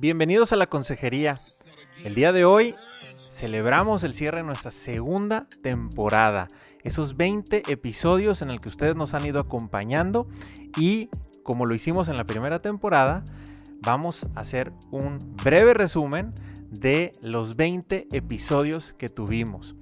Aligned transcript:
Bienvenidos 0.00 0.50
a 0.54 0.56
la 0.56 0.68
consejería. 0.68 1.38
El 2.04 2.14
día 2.14 2.32
de 2.32 2.46
hoy 2.46 2.74
celebramos 3.16 4.02
el 4.02 4.14
cierre 4.14 4.38
de 4.38 4.44
nuestra 4.44 4.70
segunda 4.70 5.46
temporada. 5.60 6.48
Esos 6.82 7.18
20 7.18 7.70
episodios 7.70 8.40
en 8.40 8.48
el 8.48 8.60
que 8.60 8.70
ustedes 8.70 8.96
nos 8.96 9.12
han 9.12 9.26
ido 9.26 9.40
acompañando 9.40 10.26
y 10.78 11.10
como 11.42 11.66
lo 11.66 11.74
hicimos 11.74 12.08
en 12.08 12.16
la 12.16 12.24
primera 12.24 12.62
temporada, 12.62 13.22
vamos 13.82 14.26
a 14.34 14.40
hacer 14.40 14.72
un 14.90 15.18
breve 15.44 15.74
resumen 15.74 16.32
de 16.70 17.12
los 17.20 17.58
20 17.58 18.08
episodios 18.10 18.94
que 18.94 19.10
tuvimos. 19.10 19.76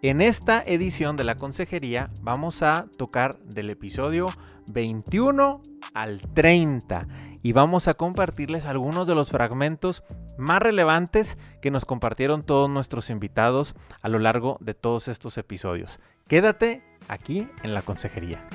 En 0.00 0.22
esta 0.22 0.60
edición 0.60 1.18
de 1.18 1.24
la 1.24 1.36
consejería 1.36 2.10
vamos 2.22 2.62
a 2.62 2.86
tocar 2.96 3.38
del 3.40 3.68
episodio 3.68 4.28
21 4.72 5.60
al 5.92 6.20
30 6.32 7.06
y 7.42 7.52
vamos 7.52 7.88
a 7.88 7.94
compartirles 7.94 8.66
algunos 8.66 9.06
de 9.06 9.14
los 9.14 9.30
fragmentos 9.30 10.02
más 10.36 10.60
relevantes 10.60 11.38
que 11.60 11.70
nos 11.70 11.84
compartieron 11.84 12.42
todos 12.42 12.68
nuestros 12.68 13.10
invitados 13.10 13.74
a 14.02 14.08
lo 14.08 14.18
largo 14.18 14.58
de 14.60 14.74
todos 14.74 15.08
estos 15.08 15.38
episodios. 15.38 16.00
Quédate 16.28 16.82
aquí 17.08 17.48
en 17.62 17.74
la 17.74 17.82
consejería. 17.82 18.46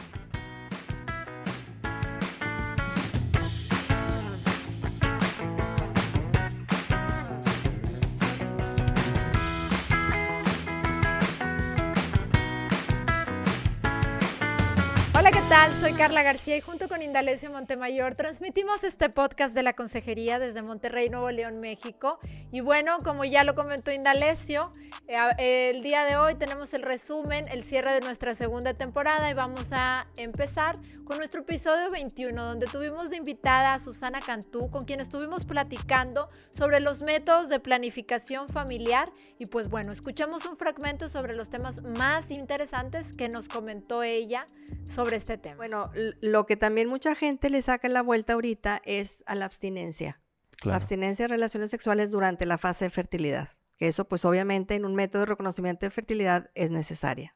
Soy 15.80 15.94
Carla 15.94 16.24
García 16.24 16.58
y 16.58 16.62
junto 16.62 16.90
con 16.90 17.04
Indalecio 17.04 17.52
Montemayor 17.52 18.16
transmitimos 18.16 18.84
este 18.84 19.10
podcast 19.10 19.54
de 19.54 19.62
la 19.62 19.74
Consejería 19.74 20.40
desde 20.40 20.64
Monterrey, 20.64 21.10
Nuevo 21.10 21.30
León, 21.30 21.60
México. 21.60 22.18
Y 22.52 22.62
bueno, 22.62 22.98
como 23.04 23.26
ya 23.26 23.44
lo 23.44 23.54
comentó 23.54 23.92
Indalecio, 23.92 24.72
eh, 25.08 25.70
el 25.74 25.84
día 25.84 26.04
de 26.04 26.18
hoy 26.18 26.34
tenemos 26.36 26.74
el 26.74 26.82
resumen, 26.82 27.46
el 27.52 27.64
cierre 27.64 27.94
de 27.94 28.02
nuestra 28.02 28.34
segunda 28.34 28.74
temporada 28.74 29.30
y 29.30 29.36
vamos 29.36 29.72
a 29.72 30.08
empezar 30.18 30.78
con 31.04 31.18
nuestro 31.18 31.42
episodio 31.42 31.92
21, 31.92 32.44
donde 32.44 32.66
tuvimos 32.66 33.12
de 33.12 33.18
invitada 33.18 33.76
a 33.76 33.80
Susana 33.80 34.22
Cantú, 34.22 34.72
con 34.72 34.86
quien 34.86 35.00
estuvimos 35.00 35.46
platicando 35.46 36.30
sobre 36.58 36.80
los 36.80 37.02
métodos 37.02 37.50
de 37.50 37.60
planificación 37.60 38.50
familiar. 38.50 39.10
Y 39.38 39.46
pues 39.46 39.70
bueno, 39.70 39.92
escuchamos 39.92 40.46
un 40.46 40.58
fragmento 40.58 41.08
sobre 41.08 41.36
los 41.36 41.50
temas 41.50 41.84
más 41.84 42.32
interesantes 42.32 43.16
que 43.16 43.30
nos 43.30 43.48
comentó 43.48 44.02
ella 44.02 44.46
sobre 44.92 45.18
este 45.18 45.35
tema. 45.38 45.58
Bueno, 45.58 45.92
lo 46.22 46.46
que 46.46 46.56
también 46.56 46.90
mucha 46.90 47.16
gente 47.16 47.50
le 47.50 47.62
saca 47.62 47.88
la 47.90 48.02
vuelta 48.02 48.34
ahorita 48.34 48.82
es 48.86 49.24
a 49.28 49.36
la 49.36 49.46
abstinencia. 49.46 50.22
La 50.64 50.76
abstinencia 50.76 51.24
de 51.24 51.30
relaciones 51.30 51.70
sexuales 51.70 52.12
durante 52.12 52.46
la 52.46 52.58
fase 52.58 52.86
de 52.86 52.90
fertilidad. 52.90 53.50
Que 53.78 53.88
eso, 53.88 54.08
pues 54.08 54.26
obviamente, 54.26 54.76
en 54.76 54.86
un 54.86 54.96
método 54.96 55.22
de 55.22 55.26
reconocimiento 55.28 55.86
de 55.86 55.92
fertilidad 55.92 56.50
es 56.56 56.72
necesaria. 56.72 57.36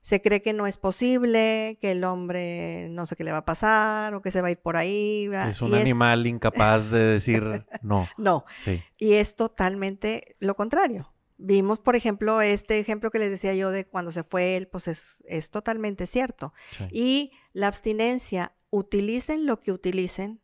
Se 0.00 0.22
cree 0.22 0.40
que 0.40 0.52
no 0.52 0.66
es 0.66 0.76
posible, 0.76 1.78
que 1.80 1.90
el 1.90 2.04
hombre 2.04 2.88
no 2.90 3.04
sé 3.04 3.16
qué 3.16 3.24
le 3.24 3.32
va 3.32 3.38
a 3.38 3.44
pasar 3.44 4.14
o 4.14 4.22
que 4.22 4.30
se 4.30 4.40
va 4.40 4.48
a 4.48 4.50
ir 4.52 4.58
por 4.58 4.76
ahí. 4.76 5.28
Es 5.50 5.60
un 5.60 5.74
animal 5.74 6.26
incapaz 6.26 6.90
de 6.90 7.00
decir 7.00 7.42
no. 7.82 8.08
no. 8.16 8.44
Sí. 8.60 8.82
Y 8.96 9.14
es 9.14 9.34
totalmente 9.34 10.36
lo 10.38 10.54
contrario. 10.54 11.12
Vimos, 11.38 11.78
por 11.78 11.94
ejemplo, 11.94 12.40
este 12.40 12.80
ejemplo 12.80 13.10
que 13.10 13.20
les 13.20 13.30
decía 13.30 13.54
yo 13.54 13.70
de 13.70 13.86
cuando 13.86 14.10
se 14.10 14.24
fue 14.24 14.56
él, 14.56 14.66
pues 14.66 14.88
es, 14.88 15.50
totalmente 15.50 16.06
cierto. 16.06 16.52
Y 16.90 17.32
la 17.52 17.68
abstinencia, 17.68 18.52
utilicen 18.70 19.46
lo 19.46 19.60
que 19.60 19.72
utilicen, 19.72 20.40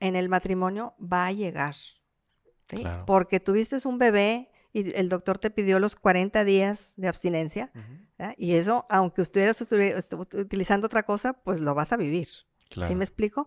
en 0.00 0.16
el 0.16 0.28
matrimonio 0.28 0.94
va 1.00 1.26
a 1.26 1.32
llegar. 1.32 1.76
Porque 3.06 3.38
tuviste 3.38 3.76
un 3.86 3.98
bebé 3.98 4.50
y 4.72 4.94
el 4.96 5.08
doctor 5.08 5.38
te 5.38 5.50
pidió 5.50 5.78
los 5.78 5.94
40 5.94 6.44
días 6.44 6.94
de 6.96 7.06
abstinencia, 7.06 7.70
y 8.36 8.54
eso, 8.54 8.86
aunque 8.90 9.22
estuvieras 9.22 9.60
utilizando 9.60 10.86
otra 10.86 11.04
cosa, 11.04 11.32
pues 11.32 11.60
lo 11.60 11.74
vas 11.74 11.92
a 11.92 11.96
vivir. 11.96 12.28
¿Sí 12.70 12.94
me 12.96 13.04
explico? 13.04 13.46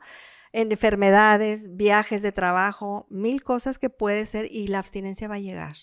Enfermedades, 0.54 1.76
viajes 1.76 2.22
de 2.22 2.32
trabajo, 2.32 3.06
mil 3.10 3.44
cosas 3.44 3.80
que 3.80 3.90
puede 3.90 4.26
ser 4.26 4.48
y 4.52 4.68
la 4.68 4.80
abstinencia 4.80 5.28
va 5.28 5.36
a 5.36 5.40
llegar. 5.40 5.76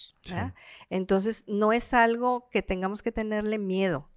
Entonces, 0.91 1.45
no 1.47 1.73
es 1.73 1.95
algo 1.95 2.49
que 2.51 2.63
tengamos 2.63 3.03
que 3.03 3.13
tenerle 3.13 3.59
miedo, 3.59 4.11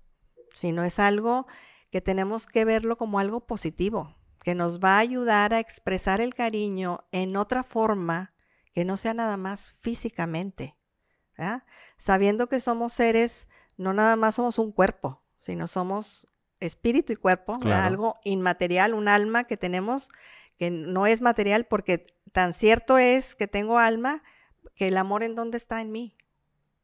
sino 0.53 0.83
es 0.83 0.99
algo 0.99 1.47
que 1.91 2.01
tenemos 2.01 2.47
que 2.47 2.65
verlo 2.65 2.97
como 2.97 3.19
algo 3.19 3.45
positivo, 3.45 4.15
que 4.43 4.55
nos 4.55 4.79
va 4.79 4.95
a 4.95 4.99
ayudar 4.99 5.53
a 5.53 5.59
expresar 5.59 6.21
el 6.21 6.33
cariño 6.33 7.05
en 7.11 7.35
otra 7.35 7.63
forma 7.63 8.33
que 8.73 8.85
no 8.85 8.95
sea 8.97 9.13
nada 9.13 9.37
más 9.37 9.75
físicamente. 9.79 10.77
Sabiendo 11.97 12.47
que 12.47 12.59
somos 12.59 12.93
seres, 12.93 13.47
no 13.75 13.93
nada 13.93 14.15
más 14.15 14.35
somos 14.35 14.59
un 14.59 14.71
cuerpo, 14.71 15.23
sino 15.37 15.67
somos 15.67 16.27
espíritu 16.59 17.13
y 17.13 17.15
cuerpo, 17.15 17.59
algo 17.63 18.17
inmaterial, 18.23 18.93
un 18.93 19.07
alma 19.07 19.45
que 19.45 19.57
tenemos 19.57 20.09
que 20.57 20.71
no 20.71 21.05
es 21.05 21.21
material 21.21 21.65
porque 21.65 22.07
tan 22.31 22.53
cierto 22.53 22.97
es 22.97 23.35
que 23.35 23.47
tengo 23.47 23.77
alma 23.77 24.23
que 24.75 24.87
el 24.87 24.97
amor 24.97 25.23
en 25.23 25.35
dónde 25.35 25.57
está 25.57 25.81
en 25.81 25.91
mí. 25.91 26.15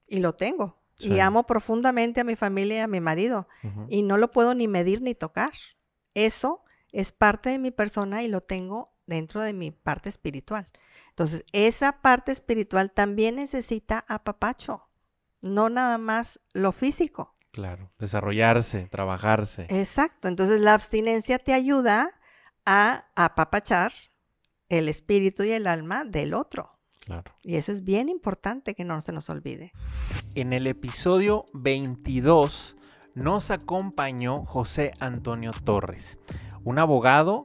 Y 0.08 0.18
lo 0.20 0.34
tengo. 0.36 0.78
Y 1.00 1.20
amo 1.20 1.46
profundamente 1.46 2.22
a 2.22 2.24
mi 2.24 2.36
familia 2.36 2.78
y 2.78 2.80
a 2.80 2.88
mi 2.88 3.02
marido. 3.02 3.48
Y 3.90 4.04
no 4.04 4.18
lo 4.18 4.32
puedo 4.32 4.54
ni 4.54 4.68
medir 4.68 5.02
ni 5.02 5.16
tocar. 5.16 5.52
Eso 6.14 6.64
es 6.92 7.12
parte 7.12 7.50
de 7.50 7.60
mi 7.60 7.72
persona 7.72 8.24
y 8.24 8.28
lo 8.28 8.42
tengo 8.42 8.94
dentro 9.08 9.42
de 9.42 9.54
mi 9.54 9.72
parte 9.72 10.10
espiritual. 10.10 10.70
Entonces, 11.10 11.46
esa 11.52 12.02
parte 12.02 12.32
espiritual 12.32 12.92
también 12.92 13.36
necesita 13.36 14.06
apapacho, 14.08 14.88
no 15.42 15.70
nada 15.70 15.98
más 15.98 16.40
lo 16.54 16.72
físico. 16.72 17.33
Claro, 17.54 17.92
desarrollarse, 18.00 18.88
trabajarse. 18.90 19.68
Exacto, 19.70 20.28
entonces 20.28 20.60
la 20.60 20.74
abstinencia 20.74 21.38
te 21.38 21.54
ayuda 21.54 22.10
a 22.66 23.06
apapachar 23.16 23.94
el 24.70 24.90
espíritu 24.90 25.44
y 25.44 25.52
el 25.52 25.68
alma 25.68 26.04
del 26.04 26.34
otro. 26.34 26.80
Claro. 27.00 27.32
Y 27.44 27.58
eso 27.58 27.72
es 27.72 27.84
bien 27.84 28.10
importante 28.10 28.74
que 28.74 28.86
no 28.86 29.00
se 29.02 29.12
nos 29.12 29.30
olvide. 29.30 29.72
En 30.34 30.52
el 30.52 30.66
episodio 30.66 31.46
22 31.54 32.76
nos 33.14 33.52
acompañó 33.52 34.38
José 34.40 34.92
Antonio 35.00 35.52
Torres, 35.64 36.18
un 36.64 36.80
abogado 36.80 37.44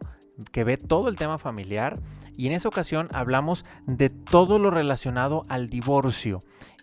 que 0.53 0.65
ve 0.65 0.77
todo 0.77 1.09
el 1.09 1.17
tema 1.17 1.39
familiar 1.39 1.95
y 2.37 2.47
en 2.47 2.53
esa 2.53 2.69
ocasión 2.69 3.09
hablamos 3.13 3.65
de 3.87 4.11
todo 4.11 4.59
lo 4.59 4.71
relacionado 4.71 5.43
al 5.49 5.69
divorcio. 5.69 6.41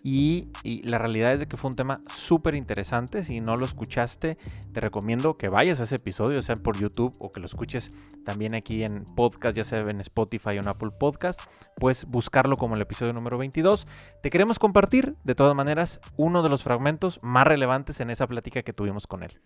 Y, 0.08 0.50
la 0.84 0.98
realidad 0.98 1.32
es 1.32 1.40
de 1.40 1.48
que 1.48 1.56
fue 1.56 1.70
un 1.70 1.74
tema 1.74 1.98
súper 2.14 2.54
interesante. 2.54 3.24
Si 3.24 3.40
no 3.40 3.56
lo 3.56 3.64
escuchaste, 3.64 4.38
te 4.72 4.80
recomiendo 4.80 5.36
que 5.36 5.48
vayas 5.48 5.80
a 5.80 5.84
ese 5.84 5.96
episodio, 5.96 6.42
sea 6.42 6.54
por 6.54 6.78
YouTube 6.78 7.12
o 7.18 7.32
que 7.32 7.40
lo 7.40 7.46
escuches 7.46 7.90
también 8.24 8.54
aquí 8.54 8.84
en 8.84 9.04
podcast, 9.16 9.56
ya 9.56 9.64
sea 9.64 9.80
en 9.80 10.00
Spotify 10.00 10.50
o 10.50 10.60
en 10.60 10.68
Apple 10.68 10.90
Podcast. 10.96 11.40
Puedes 11.76 12.04
buscarlo 12.04 12.56
como 12.56 12.76
el 12.76 12.82
episodio 12.82 13.14
número 13.14 13.36
22. 13.36 13.88
Te 14.22 14.30
queremos 14.30 14.60
compartir, 14.60 15.16
de 15.24 15.34
todas 15.34 15.56
maneras, 15.56 16.00
uno 16.16 16.42
de 16.42 16.50
los 16.50 16.62
fragmentos 16.62 17.18
más 17.22 17.46
relevantes 17.46 17.98
en 17.98 18.10
esa 18.10 18.28
plática 18.28 18.62
que 18.62 18.72
tuvimos 18.72 19.08
con 19.08 19.24
él. 19.24 19.40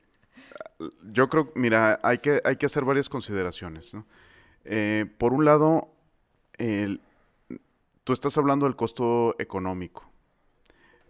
Yo 1.13 1.29
creo, 1.29 1.53
mira, 1.55 2.01
hay 2.03 2.19
que, 2.19 2.41
hay 2.45 2.57
que 2.57 2.67
hacer 2.67 2.85
varias 2.85 3.09
consideraciones. 3.09 3.93
Eh, 4.65 5.07
por 5.19 5.33
un 5.33 5.45
lado, 5.45 5.89
tú 8.05 8.13
estás 8.13 8.37
hablando 8.39 8.67
del 8.67 8.77
costo 8.77 9.37
económico, 9.39 10.11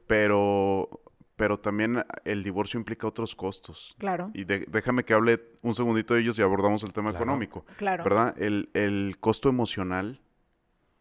pero, 0.06 0.88
pero 1.36 1.58
también 1.58 2.04
el 2.24 2.42
divorcio 2.42 2.78
implica 2.78 3.06
otros 3.06 3.34
costos. 3.34 3.94
Claro. 3.98 4.30
Y 4.34 4.44
déjame 4.44 5.04
que 5.04 5.14
hable 5.14 5.40
un 5.62 5.74
segundito 5.74 6.14
de 6.14 6.20
ellos 6.20 6.38
y 6.38 6.42
abordamos 6.42 6.82
el 6.82 6.92
tema 6.92 7.10
económico. 7.10 7.64
Claro. 7.76 8.04
¿Verdad? 8.04 8.34
El, 8.38 9.16
costo 9.20 9.48
emocional, 9.48 10.20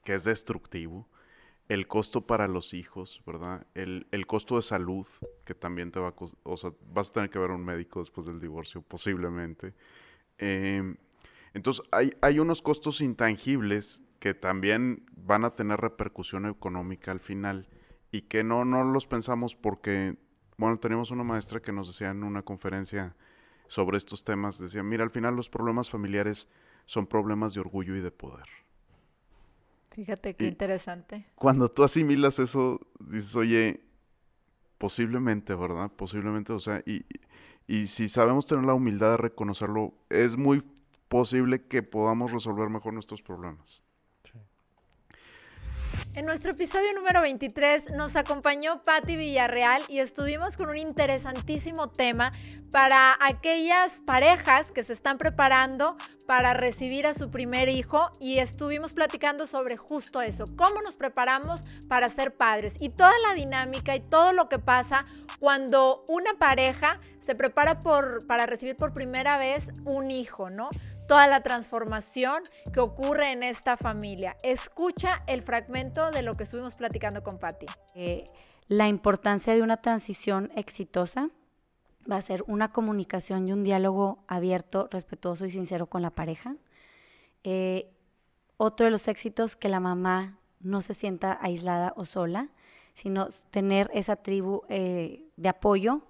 que 0.04 0.14
es 0.14 0.24
destructivo, 0.24 1.08
el 1.70 1.88
costo 1.88 2.22
para 2.22 2.48
los 2.48 2.74
hijos, 2.74 3.22
¿verdad? 3.26 3.66
El, 3.76 4.06
costo 4.26 4.56
de 4.56 4.64
salud, 4.64 5.06
que 5.46 5.54
también 5.54 5.92
te 5.92 6.00
va 6.00 6.10
a 6.10 6.14
o 6.44 6.58
sea, 6.58 6.72
vas 6.92 7.12
a 7.12 7.14
tener 7.14 7.30
que 7.30 7.38
ver 7.38 7.52
a 7.52 7.56
un 7.56 7.64
médico 7.64 8.00
después 8.00 8.26
del 8.26 8.40
divorcio, 8.40 8.82
posiblemente. 8.82 9.76
Em, 10.40 10.98
entonces, 11.54 11.86
hay, 11.92 12.14
hay 12.22 12.40
unos 12.40 12.64
costos 12.64 13.02
intangibles 13.02 14.02
que 14.20 14.34
también 14.34 15.06
van 15.16 15.46
a 15.46 15.56
tener 15.56 15.80
repercusión 15.80 16.48
económica 16.48 17.12
al 17.12 17.20
final 17.20 17.68
y 18.12 18.24
que 18.24 18.44
no, 18.44 18.66
no 18.66 18.84
los 18.84 19.06
pensamos 19.06 19.56
porque, 19.56 20.18
bueno, 20.58 20.80
teníamos 20.80 21.12
una 21.12 21.24
maestra 21.24 21.62
que 21.62 21.72
nos 21.72 21.88
decía 21.88 22.10
en 22.10 22.24
una 22.24 22.42
conferencia 22.42 23.16
sobre 23.68 23.98
estos 23.98 24.24
temas, 24.24 24.58
decía, 24.58 24.82
mira, 24.82 25.04
al 25.04 25.12
final 25.12 25.36
los 25.36 25.50
problemas 25.50 25.92
familiares 25.92 26.48
son 26.88 27.06
problemas 27.06 27.54
de 27.54 27.60
orgullo 27.60 27.96
y 27.96 28.02
de 28.02 28.10
poder. 28.10 28.48
Fíjate 29.92 30.36
qué 30.36 30.48
interesante. 30.48 31.26
Cuando 31.36 31.70
tú 31.70 31.84
asimilas 31.84 32.40
eso, 32.40 32.80
dices, 33.00 33.36
oye, 33.36 33.82
posiblemente, 34.78 35.56
¿verdad? 35.56 35.92
Posiblemente, 35.96 36.54
o 36.54 36.60
sea, 36.60 36.82
y, 36.86 37.06
y 37.68 37.88
si 37.88 38.08
sabemos 38.10 38.46
tener 38.46 38.66
la 38.66 38.74
humildad 38.74 39.12
de 39.12 39.18
reconocerlo, 39.18 39.94
es 40.10 40.38
muy 40.38 40.64
posible 41.08 41.64
que 41.64 41.84
podamos 41.84 42.32
resolver 42.32 42.70
mejor 42.70 42.94
nuestros 42.94 43.22
problemas. 43.22 43.82
En 46.16 46.26
nuestro 46.26 46.52
episodio 46.52 46.92
número 46.96 47.22
23 47.22 47.94
nos 47.94 48.16
acompañó 48.16 48.82
Patti 48.82 49.16
Villarreal 49.16 49.84
y 49.88 50.00
estuvimos 50.00 50.58
con 50.58 50.70
un 50.70 50.78
interesantísimo 50.78 51.90
tema 51.90 52.32
para 52.72 53.16
aquellas 53.22 54.02
parejas 54.02 54.72
que 54.72 54.84
se 54.84 54.94
están 54.94 55.20
preparando 55.20 55.98
para 56.26 56.56
recibir 56.56 57.06
a 57.06 57.14
su 57.14 57.30
primer 57.30 57.70
hijo 57.70 58.10
y 58.20 58.40
estuvimos 58.40 58.94
platicando 58.94 59.46
sobre 59.46 59.78
justo 59.78 60.20
eso, 60.22 60.46
cómo 60.56 60.82
nos 60.82 60.96
preparamos 60.96 61.62
para 61.88 62.10
ser 62.10 62.36
padres 62.36 62.74
y 62.80 62.90
toda 62.90 63.14
la 63.28 63.36
dinámica 63.36 63.96
y 63.96 64.00
todo 64.00 64.34
lo 64.34 64.50
que 64.50 64.58
pasa 64.58 65.06
cuando 65.40 66.06
una 66.08 66.34
pareja 66.40 66.98
se 67.22 67.36
prepara 67.36 67.80
por, 67.80 68.26
para 68.26 68.48
recibir 68.48 68.76
por 68.76 68.94
primera 68.94 69.38
vez 69.38 69.68
un 69.86 70.10
hijo, 70.10 70.50
¿no? 70.50 70.70
Toda 71.10 71.28
la 71.28 71.42
transformación 71.42 72.44
que 72.72 72.80
ocurre 72.80 73.32
en 73.32 73.42
esta 73.42 73.78
familia. 73.78 74.38
Escucha 74.44 75.16
el 75.26 75.42
fragmento 75.42 76.12
de 76.12 76.22
lo 76.22 76.36
que 76.36 76.44
estuvimos 76.44 76.76
platicando 76.76 77.24
con 77.24 77.40
Patti. 77.40 77.66
Eh, 77.96 78.26
la 78.68 78.88
importancia 78.88 79.56
de 79.56 79.64
una 79.64 79.78
transición 79.78 80.52
exitosa 80.56 81.32
va 82.10 82.18
a 82.18 82.22
ser 82.22 82.44
una 82.46 82.70
comunicación 82.70 83.48
y 83.48 83.54
un 83.54 83.64
diálogo 83.64 84.24
abierto, 84.28 84.88
respetuoso 84.92 85.48
y 85.48 85.52
sincero 85.52 85.88
con 85.88 86.04
la 86.04 86.12
pareja. 86.12 86.56
Eh, 87.44 87.92
otro 88.58 88.86
de 88.86 88.92
los 88.92 89.08
éxitos, 89.08 89.56
que 89.56 89.68
la 89.68 89.80
mamá 89.80 90.38
no 90.60 90.82
se 90.82 90.94
sienta 90.94 91.40
aislada 91.42 91.92
o 91.96 92.06
sola, 92.06 92.50
sino 92.94 93.30
tener 93.50 93.90
esa 93.96 94.16
tribu 94.16 94.62
eh, 94.70 95.26
de 95.38 95.50
apoyo 95.50 96.04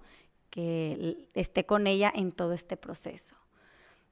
que 0.50 1.26
esté 1.32 1.64
con 1.64 1.86
ella 1.86 2.12
en 2.14 2.32
todo 2.32 2.52
este 2.52 2.76
proceso. 2.76 3.39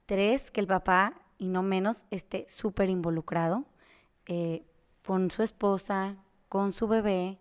Tres, 0.08 0.50
que 0.50 0.62
el 0.62 0.66
papá, 0.66 1.12
y 1.36 1.48
no 1.48 1.62
menos, 1.62 2.02
esté 2.10 2.46
súper 2.48 2.88
involucrado 2.88 3.66
eh, 4.24 4.62
con 5.04 5.30
su 5.30 5.42
esposa, 5.42 6.16
con 6.48 6.72
su 6.72 6.88
bebé 6.88 7.38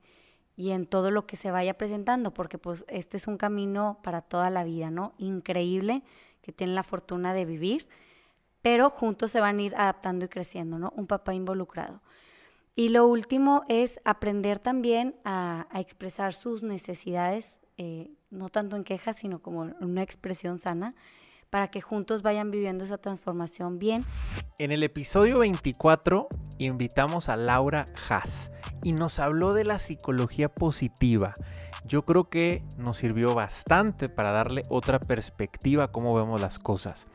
y 0.58 0.72
en 0.72 0.86
todo 0.86 1.10
lo 1.10 1.26
que 1.26 1.38
se 1.38 1.50
vaya 1.50 1.78
presentando, 1.78 2.34
porque 2.34 2.58
pues 2.58 2.84
este 2.90 3.16
es 3.16 3.26
un 3.26 3.38
camino 3.38 4.00
para 4.04 4.20
toda 4.20 4.50
la 4.50 4.66
vida, 4.66 4.90
¿no? 4.90 5.14
Increíble 5.18 6.04
que 6.42 6.52
tienen 6.52 6.76
la 6.76 6.84
fortuna 6.84 7.34
de 7.34 7.46
vivir, 7.46 7.88
pero 8.62 8.90
juntos 8.90 9.32
se 9.32 9.40
van 9.40 9.60
a 9.60 9.62
ir 9.62 9.74
adaptando 9.78 10.26
y 10.26 10.28
creciendo, 10.28 10.78
¿no? 10.78 10.92
Un 10.98 11.08
papá 11.08 11.34
involucrado. 11.34 12.02
Y 12.76 12.90
lo 12.90 13.08
último 13.08 13.64
es 13.70 14.02
aprender 14.04 14.60
también 14.60 15.16
a, 15.24 15.68
expresar 15.74 16.34
sus 16.34 16.64
necesidades, 16.64 17.56
eh, 17.78 18.12
no 18.30 18.50
tanto 18.50 18.76
en 18.76 18.84
quejas, 18.84 19.16
sino 19.16 19.42
como 19.42 19.74
una 19.80 20.04
expresión 20.04 20.60
sana, 20.60 20.96
para 21.50 21.70
que 21.70 21.82
juntos 21.82 22.22
vayan 22.22 22.52
viviendo 22.52 22.84
esa 22.84 22.98
transformación 22.98 23.80
bien. 23.80 24.04
En 24.60 24.72
el 24.72 24.84
episodio 24.84 25.40
24 25.40 26.28
invitamos 26.58 27.30
a 27.30 27.36
Laura 27.36 27.86
Haas 28.10 28.52
y 28.84 28.94
nos 28.94 29.20
habló 29.20 29.54
de 29.54 29.64
la 29.64 29.80
psicología 29.80 30.50
positiva. 30.50 31.34
Yo 31.86 32.04
creo 32.04 32.30
que 32.30 32.64
nos 32.78 32.98
sirvió 32.98 33.34
bastante 33.34 34.08
para 34.10 34.32
darle 34.32 34.64
otra 34.70 35.00
perspectiva 35.00 35.86
a 35.86 35.92
cómo 35.92 36.14
vemos 36.16 36.42
las 36.42 36.60
cosas. 36.60 37.08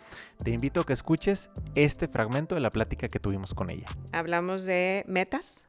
Te 0.43 0.51
invito 0.51 0.81
a 0.81 0.85
que 0.85 0.95
escuches 0.95 1.51
este 1.75 2.09
fragmento 2.09 2.55
de 2.55 2.63
la 2.63 2.71
plática 2.71 3.09
que 3.09 3.19
tuvimos 3.19 3.55
con 3.55 3.71
ella. 3.71 3.87
Hablamos 4.13 4.65
de 4.65 5.05
metas. 5.07 5.69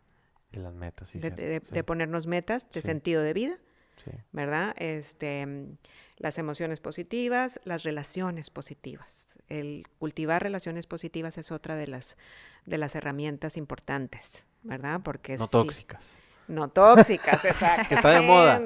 De 0.52 0.60
las 0.60 0.74
metas, 0.74 1.10
sí. 1.10 1.20
De, 1.20 1.84
ponernos 1.86 2.28
metas, 2.28 2.70
de 2.72 2.82
sentido 2.82 3.22
de 3.22 3.34
vida. 3.34 3.58
¿Verdad? 4.32 4.74
Este, 4.78 5.48
las 6.24 6.38
emociones 6.38 6.80
positivas, 6.80 7.60
las 7.66 7.84
relaciones 7.84 8.50
positivas. 8.50 9.28
El 9.50 9.86
cultivar 10.00 10.42
relaciones 10.42 10.88
positivas 10.88 11.38
es 11.38 11.52
otra 11.52 11.76
de 11.76 11.86
las, 11.86 12.16
de 12.66 12.78
las 12.78 12.96
herramientas 12.96 13.58
importantes, 13.58 14.42
¿verdad? 14.62 15.02
Porque 15.04 15.36
no 15.36 15.50
tóxicas. 15.50 16.18
No 16.48 16.70
tóxicas, 16.70 17.44
exacto. 17.46 17.90
que 17.90 17.96
está 17.96 18.12
de 18.12 18.22
moda. 18.22 18.62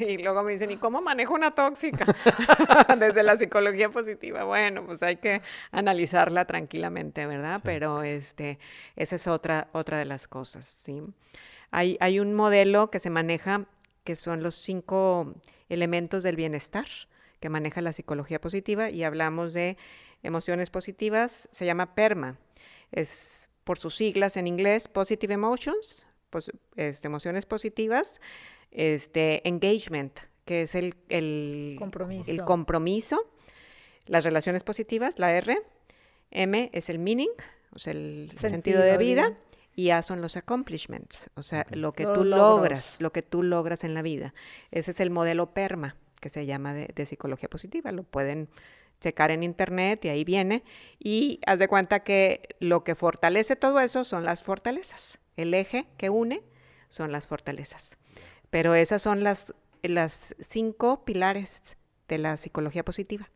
Y 0.00 0.16
luego 0.16 0.42
me 0.44 0.52
dicen, 0.52 0.70
¿y 0.70 0.78
cómo 0.78 1.02
manejo 1.02 1.34
una 1.34 1.54
tóxica? 1.54 2.06
Desde 2.98 3.22
la 3.22 3.36
psicología 3.36 3.90
positiva. 3.90 4.44
Bueno, 4.44 4.86
pues 4.86 5.02
hay 5.02 5.16
que 5.16 5.42
analizarla 5.72 6.46
tranquilamente, 6.46 7.26
¿verdad? 7.26 7.60
Pero 7.62 8.02
este, 8.02 8.58
esa 8.96 9.16
es 9.16 9.26
otra, 9.26 9.68
otra 9.72 9.98
de 9.98 10.06
las 10.06 10.26
cosas, 10.26 10.64
¿sí? 10.64 11.02
Hay, 11.70 11.98
hay 12.00 12.18
un 12.18 12.32
modelo 12.32 12.90
que 12.90 12.98
se 12.98 13.10
maneja 13.10 13.66
que 14.04 14.16
son 14.16 14.42
los 14.42 14.54
cinco 14.54 15.34
elementos 15.74 16.22
del 16.22 16.36
bienestar 16.36 16.86
que 17.40 17.48
maneja 17.50 17.82
la 17.82 17.92
psicología 17.92 18.40
positiva 18.40 18.90
y 18.90 19.04
hablamos 19.04 19.52
de 19.52 19.76
emociones 20.22 20.70
positivas, 20.70 21.48
se 21.52 21.66
llama 21.66 21.94
PERMA. 21.94 22.38
Es 22.90 23.48
por 23.64 23.78
sus 23.78 23.96
siglas 23.96 24.36
en 24.36 24.46
inglés, 24.46 24.88
Positive 24.88 25.34
Emotions, 25.34 26.06
este, 26.76 27.06
emociones 27.06 27.46
positivas, 27.46 28.20
este, 28.70 29.46
engagement, 29.46 30.18
que 30.44 30.62
es 30.62 30.74
el, 30.74 30.94
el, 31.08 31.76
compromiso. 31.78 32.30
el 32.30 32.44
compromiso, 32.44 33.30
las 34.06 34.24
relaciones 34.24 34.62
positivas, 34.62 35.18
la 35.18 35.32
R, 35.32 35.60
M 36.30 36.70
es 36.72 36.88
el 36.88 36.98
meaning, 36.98 37.30
o 37.72 37.78
sea, 37.78 37.92
el 37.92 38.32
sentido, 38.36 38.80
de 38.82 38.96
vida 38.96 39.36
y 39.76 39.90
A 39.90 40.02
son 40.02 40.20
los 40.20 40.36
accomplishments, 40.36 41.30
o 41.34 41.42
sea, 41.42 41.66
lo 41.70 41.92
que 41.92 42.04
tú 42.06 42.24
logras, 42.24 42.96
lo 43.00 43.12
que 43.12 43.22
tú 43.22 43.42
logras 43.42 43.84
en 43.84 43.94
la 43.94 44.02
vida. 44.02 44.34
Ese 44.70 44.92
es 44.92 45.00
el 45.00 45.10
modelo 45.10 45.52
PERMA, 45.52 45.96
que 46.20 46.28
se 46.28 46.46
llama 46.46 46.72
de, 46.74 47.06
psicología 47.06 47.48
positiva. 47.50 47.90
Lo 47.92 48.04
pueden 48.04 48.48
checar 49.00 49.30
en 49.30 49.42
internet 49.42 50.04
y 50.04 50.08
ahí 50.08 50.24
viene. 50.24 50.62
Y 50.98 51.40
haz 51.46 51.58
de 51.58 51.68
cuenta 51.68 52.00
que 52.00 52.56
lo 52.60 52.84
que 52.84 52.94
fortalece 52.94 53.56
todo 53.56 53.80
eso 53.80 54.04
son 54.04 54.24
las 54.24 54.42
fortalezas. 54.42 55.18
El 55.36 55.52
eje 55.54 55.86
que 55.98 56.08
une 56.08 56.42
son 56.88 57.10
las 57.10 57.26
fortalezas. 57.26 57.96
Pero 58.50 58.74
esas 58.74 59.02
son 59.02 59.24
las, 59.24 59.52
las 59.82 60.34
cinco 60.38 61.04
pilares 61.04 61.76
de 62.06 62.18
la 62.18 62.36
psicología 62.36 62.84
positiva. 62.84 63.28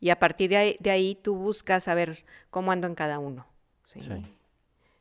Y 0.00 0.10
a 0.10 0.18
partir 0.18 0.50
de 0.50 0.56
ahí, 0.56 0.76
de 0.80 0.90
ahí 0.90 1.14
tú 1.14 1.36
buscas 1.36 1.84
saber 1.84 2.24
cómo 2.50 2.72
ando 2.72 2.86
en 2.86 2.96
cada 2.96 3.18
uno. 3.20 3.46
sí. 3.84 4.00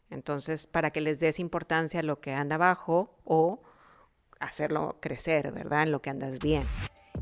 Entonces, 0.10 0.68
para 0.68 0.92
que 0.92 1.02
les 1.02 1.20
des 1.20 1.40
importancia 1.40 2.00
a 2.00 2.04
lo 2.04 2.20
que 2.20 2.34
anda 2.34 2.56
abajo 2.56 3.18
o 3.24 3.62
hacerlo 4.40 4.98
crecer, 5.00 5.52
¿verdad? 5.52 5.84
En 5.84 5.92
lo 5.92 6.02
que 6.02 6.10
andas 6.10 6.40
bien. 6.40 6.64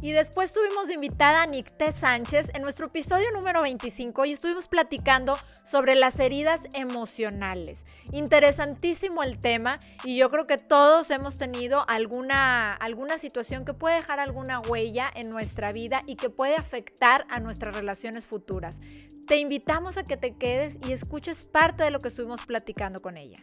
Y 0.03 0.11
después 0.11 0.51
tuvimos 0.51 0.87
de 0.87 0.95
invitada 0.95 1.43
a 1.43 1.47
Nicté 1.47 1.93
Sánchez 1.93 2.49
en 2.53 2.61
nuestro 2.61 2.87
episodio 2.87 3.31
número 3.31 3.61
25 3.61 4.25
y 4.25 4.33
estuvimos 4.33 4.67
platicando 4.67 5.37
sobre 5.63 5.95
las 5.95 6.19
heridas 6.19 6.63
emocionales. 6.73 7.85
Interesantísimo 8.11 9.23
el 9.23 9.39
tema 9.39 9.79
y 10.03 10.17
yo 10.17 10.29
creo 10.29 10.45
que 10.45 10.57
todos 10.57 11.09
hemos 11.09 11.37
tenido 11.37 11.85
alguna, 11.87 12.71
alguna 12.71 13.17
situación 13.17 13.63
que 13.63 13.73
puede 13.73 13.95
dejar 13.95 14.19
alguna 14.19 14.59
huella 14.59 15.09
en 15.15 15.29
nuestra 15.29 15.71
vida 15.71 16.01
y 16.05 16.17
que 16.17 16.29
puede 16.29 16.57
afectar 16.57 17.25
a 17.29 17.39
nuestras 17.39 17.73
relaciones 17.73 18.25
futuras. 18.25 18.79
Te 19.25 19.37
invitamos 19.37 19.97
a 19.97 20.03
que 20.03 20.17
te 20.17 20.35
quedes 20.35 20.77
y 20.85 20.91
escuches 20.91 21.47
parte 21.47 21.85
de 21.85 21.91
lo 21.91 21.99
que 21.99 22.09
estuvimos 22.09 22.45
platicando 22.45 22.99
con 23.01 23.17
ella. 23.17 23.41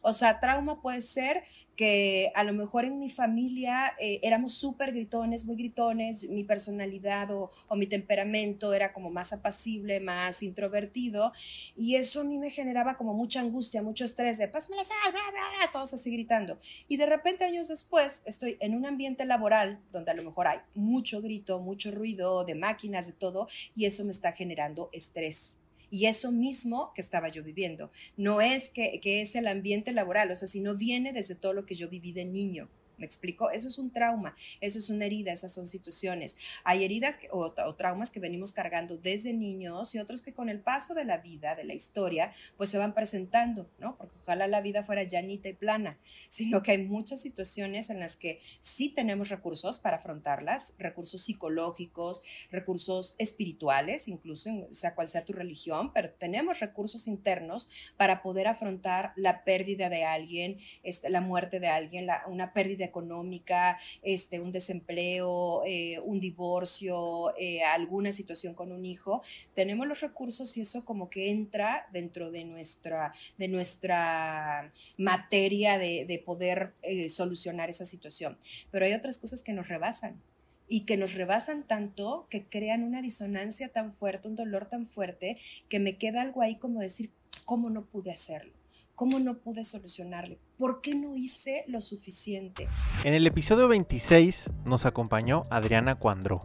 O 0.00 0.12
sea, 0.12 0.40
trauma 0.40 0.82
puede 0.82 1.00
ser 1.00 1.44
que 1.76 2.30
a 2.34 2.44
lo 2.44 2.52
mejor 2.52 2.84
en 2.84 2.98
mi 2.98 3.08
familia 3.08 3.94
eh, 3.98 4.20
éramos 4.22 4.54
súper 4.54 4.92
gritones, 4.92 5.44
muy 5.44 5.56
gritones, 5.56 6.28
mi 6.28 6.44
personalidad 6.44 7.30
o, 7.30 7.50
mi 7.76 7.86
temperamento 7.86 8.74
era 8.74 8.92
como 8.92 9.10
más 9.10 9.32
apacible, 9.32 10.00
más 10.00 10.42
introvertido, 10.42 11.32
y 11.74 11.96
eso 11.96 12.20
a 12.20 12.24
mí 12.24 12.38
me 12.38 12.50
generaba 12.50 12.96
como 12.96 13.14
mucha 13.14 13.40
angustia, 13.40 13.82
mucho 13.82 14.04
estrés 14.04 14.38
de 14.38 14.48
pásame 14.48 14.76
la 14.76 14.84
sal, 14.84 14.96
bla, 15.10 15.20
bla, 15.30 15.42
bla, 15.58 15.72
todos 15.72 15.94
así 15.94 16.10
gritando. 16.12 16.58
Y 16.88 16.96
de 16.96 17.06
repente 17.06 17.44
años 17.44 17.68
después 17.68 18.22
estoy 18.26 18.56
en 18.60 18.74
un 18.74 18.86
ambiente 18.86 19.24
laboral 19.24 19.80
donde 19.90 20.10
a 20.10 20.14
lo 20.14 20.22
mejor 20.22 20.48
hay 20.48 20.58
mucho 20.74 21.22
grito, 21.22 21.60
mucho 21.60 21.90
ruido 21.90 22.44
de 22.44 22.54
máquinas, 22.54 23.06
de 23.06 23.14
todo, 23.14 23.48
y 23.74 23.86
eso 23.86 24.04
me 24.04 24.10
está 24.10 24.32
generando 24.32 24.90
estrés 24.92 25.61
y 25.92 26.06
eso 26.06 26.32
mismo 26.32 26.90
que 26.94 27.02
estaba 27.02 27.28
yo 27.28 27.44
viviendo. 27.44 27.90
No 28.16 28.40
es 28.40 28.70
que, 28.70 28.98
es 29.04 29.34
el 29.34 29.46
ambiente 29.46 29.92
laboral, 29.92 30.30
o 30.30 30.36
sea, 30.36 30.48
sino 30.48 30.74
viene 30.74 31.12
desde 31.12 31.34
todo 31.34 31.52
lo 31.52 31.66
que 31.66 31.74
yo 31.74 31.90
viví 31.90 32.12
de 32.12 32.24
niño. 32.24 32.70
¿Me 33.02 33.06
explico? 33.06 33.50
Eso 33.50 33.66
es 33.66 33.78
un 33.78 33.90
trauma, 33.90 34.36
eso 34.60 34.78
es 34.78 34.88
una 34.88 35.06
herida, 35.06 35.32
esas 35.32 35.52
son 35.52 35.66
situaciones. 35.66 36.36
Hay 36.62 36.84
heridas 36.84 37.18
o, 37.32 37.52
traumas 37.74 38.12
que 38.12 38.20
venimos 38.20 38.52
cargando 38.52 38.96
desde 38.96 39.32
niños 39.32 39.92
y 39.96 39.98
otros 39.98 40.22
que 40.22 40.32
con 40.32 40.48
el 40.48 40.60
paso 40.60 40.94
de 40.94 41.04
la 41.04 41.18
vida, 41.18 41.56
de 41.56 41.64
la 41.64 41.74
historia, 41.74 42.32
pues 42.56 42.70
se 42.70 42.78
van 42.78 42.94
presentando, 42.94 43.68
¿no? 43.80 43.96
Porque 43.98 44.14
ojalá 44.22 44.46
la 44.46 44.60
vida 44.60 44.84
fuera 44.84 45.02
llanita 45.02 45.48
y 45.48 45.54
plana, 45.54 45.98
sino 46.28 46.62
que 46.62 46.70
hay 46.70 46.86
muchas 46.86 47.20
situaciones 47.20 47.90
en 47.90 47.98
las 47.98 48.16
que 48.16 48.38
sí 48.60 48.90
tenemos 48.90 49.30
recursos 49.30 49.80
para 49.80 49.96
afrontarlas, 49.96 50.74
recursos 50.78 51.22
psicológicos, 51.22 52.22
recursos 52.52 53.16
espirituales, 53.18 54.06
incluso 54.06 54.68
sea 54.70 54.94
cual 54.94 55.08
sea 55.08 55.24
tu 55.24 55.32
religión, 55.32 55.92
pero 55.92 56.12
tenemos 56.12 56.60
recursos 56.60 57.08
internos 57.08 57.68
para 57.96 58.22
poder 58.22 58.46
afrontar 58.46 59.12
la 59.16 59.42
pérdida 59.42 59.88
de 59.88 60.04
alguien, 60.04 60.58
este, 60.84 61.10
la 61.10 61.20
muerte 61.20 61.58
de 61.58 61.66
alguien, 61.66 62.06
una 62.28 62.52
pérdida 62.52 62.91
económica, 62.92 63.78
este, 64.02 64.38
un 64.38 64.52
desempleo, 64.52 65.62
eh, 65.64 65.98
un 66.04 66.20
divorcio, 66.20 67.34
eh, 67.38 67.62
alguna 67.64 68.12
situación 68.12 68.52
con 68.54 68.70
un 68.70 68.84
hijo, 68.84 69.22
tenemos 69.54 69.86
los 69.88 70.00
recursos 70.00 70.56
y 70.56 70.60
eso 70.60 70.84
como 70.84 71.08
que 71.08 71.30
entra 71.30 71.88
dentro 71.92 72.30
de 72.30 72.44
nuestra, 72.44 73.12
de 73.38 73.48
nuestra 73.48 74.70
materia 74.98 75.78
de, 75.78 76.04
de 76.06 76.18
poder 76.18 76.74
eh, 76.82 77.08
solucionar 77.08 77.70
esa 77.70 77.86
situación. 77.86 78.36
Pero 78.70 78.84
hay 78.84 78.92
otras 78.92 79.18
cosas 79.18 79.42
que 79.42 79.54
nos 79.54 79.68
rebasan 79.68 80.20
y 80.68 80.82
que 80.82 80.96
nos 80.96 81.14
rebasan 81.14 81.66
tanto 81.66 82.26
que 82.30 82.44
crean 82.44 82.82
una 82.82 83.02
disonancia 83.02 83.68
tan 83.68 83.92
fuerte, 83.92 84.28
un 84.28 84.36
dolor 84.36 84.66
tan 84.66 84.86
fuerte, 84.86 85.38
que 85.68 85.78
me 85.80 85.98
queda 85.98 86.22
algo 86.22 86.42
ahí 86.42 86.56
como 86.56 86.80
decir, 86.80 87.10
¿cómo 87.44 87.70
no 87.70 87.84
pude 87.86 88.10
hacerlo? 88.10 88.52
¿Cómo 88.94 89.18
no 89.18 89.38
pude 89.38 89.64
solucionarle? 89.64 90.38
¿Por 90.62 90.80
qué 90.80 90.94
no 90.94 91.16
hice 91.16 91.64
lo 91.66 91.80
suficiente? 91.80 92.68
En 93.02 93.14
el 93.14 93.26
episodio 93.26 93.66
26 93.66 94.48
nos 94.64 94.86
acompañó 94.86 95.42
Adriana 95.50 95.96
Cuandro 95.96 96.38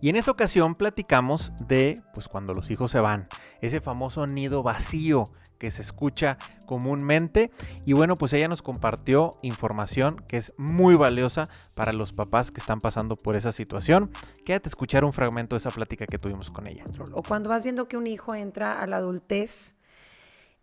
y 0.00 0.08
en 0.08 0.14
esa 0.14 0.30
ocasión 0.30 0.76
platicamos 0.76 1.50
de 1.66 1.96
pues 2.14 2.28
cuando 2.28 2.52
los 2.54 2.70
hijos 2.70 2.92
se 2.92 3.00
van, 3.00 3.26
ese 3.60 3.80
famoso 3.80 4.24
nido 4.28 4.62
vacío 4.62 5.24
que 5.58 5.72
se 5.72 5.82
escucha 5.82 6.38
comúnmente 6.64 7.50
y 7.84 7.92
bueno 7.92 8.14
pues 8.14 8.32
ella 8.34 8.46
nos 8.46 8.62
compartió 8.62 9.32
información 9.42 10.22
que 10.28 10.36
es 10.36 10.54
muy 10.56 10.94
valiosa 10.94 11.42
para 11.74 11.92
los 11.92 12.12
papás 12.12 12.52
que 12.52 12.60
están 12.60 12.78
pasando 12.78 13.16
por 13.16 13.34
esa 13.34 13.50
situación. 13.50 14.12
Quédate 14.44 14.68
a 14.68 14.70
escuchar 14.70 15.04
un 15.04 15.12
fragmento 15.12 15.56
de 15.56 15.58
esa 15.58 15.70
plática 15.70 16.06
que 16.06 16.18
tuvimos 16.20 16.52
con 16.52 16.70
ella. 16.70 16.84
O 17.14 17.24
cuando 17.24 17.50
vas 17.50 17.64
viendo 17.64 17.88
que 17.88 17.96
un 17.96 18.06
hijo 18.06 18.32
entra 18.36 18.80
a 18.80 18.86
la 18.86 18.98
adultez 18.98 19.74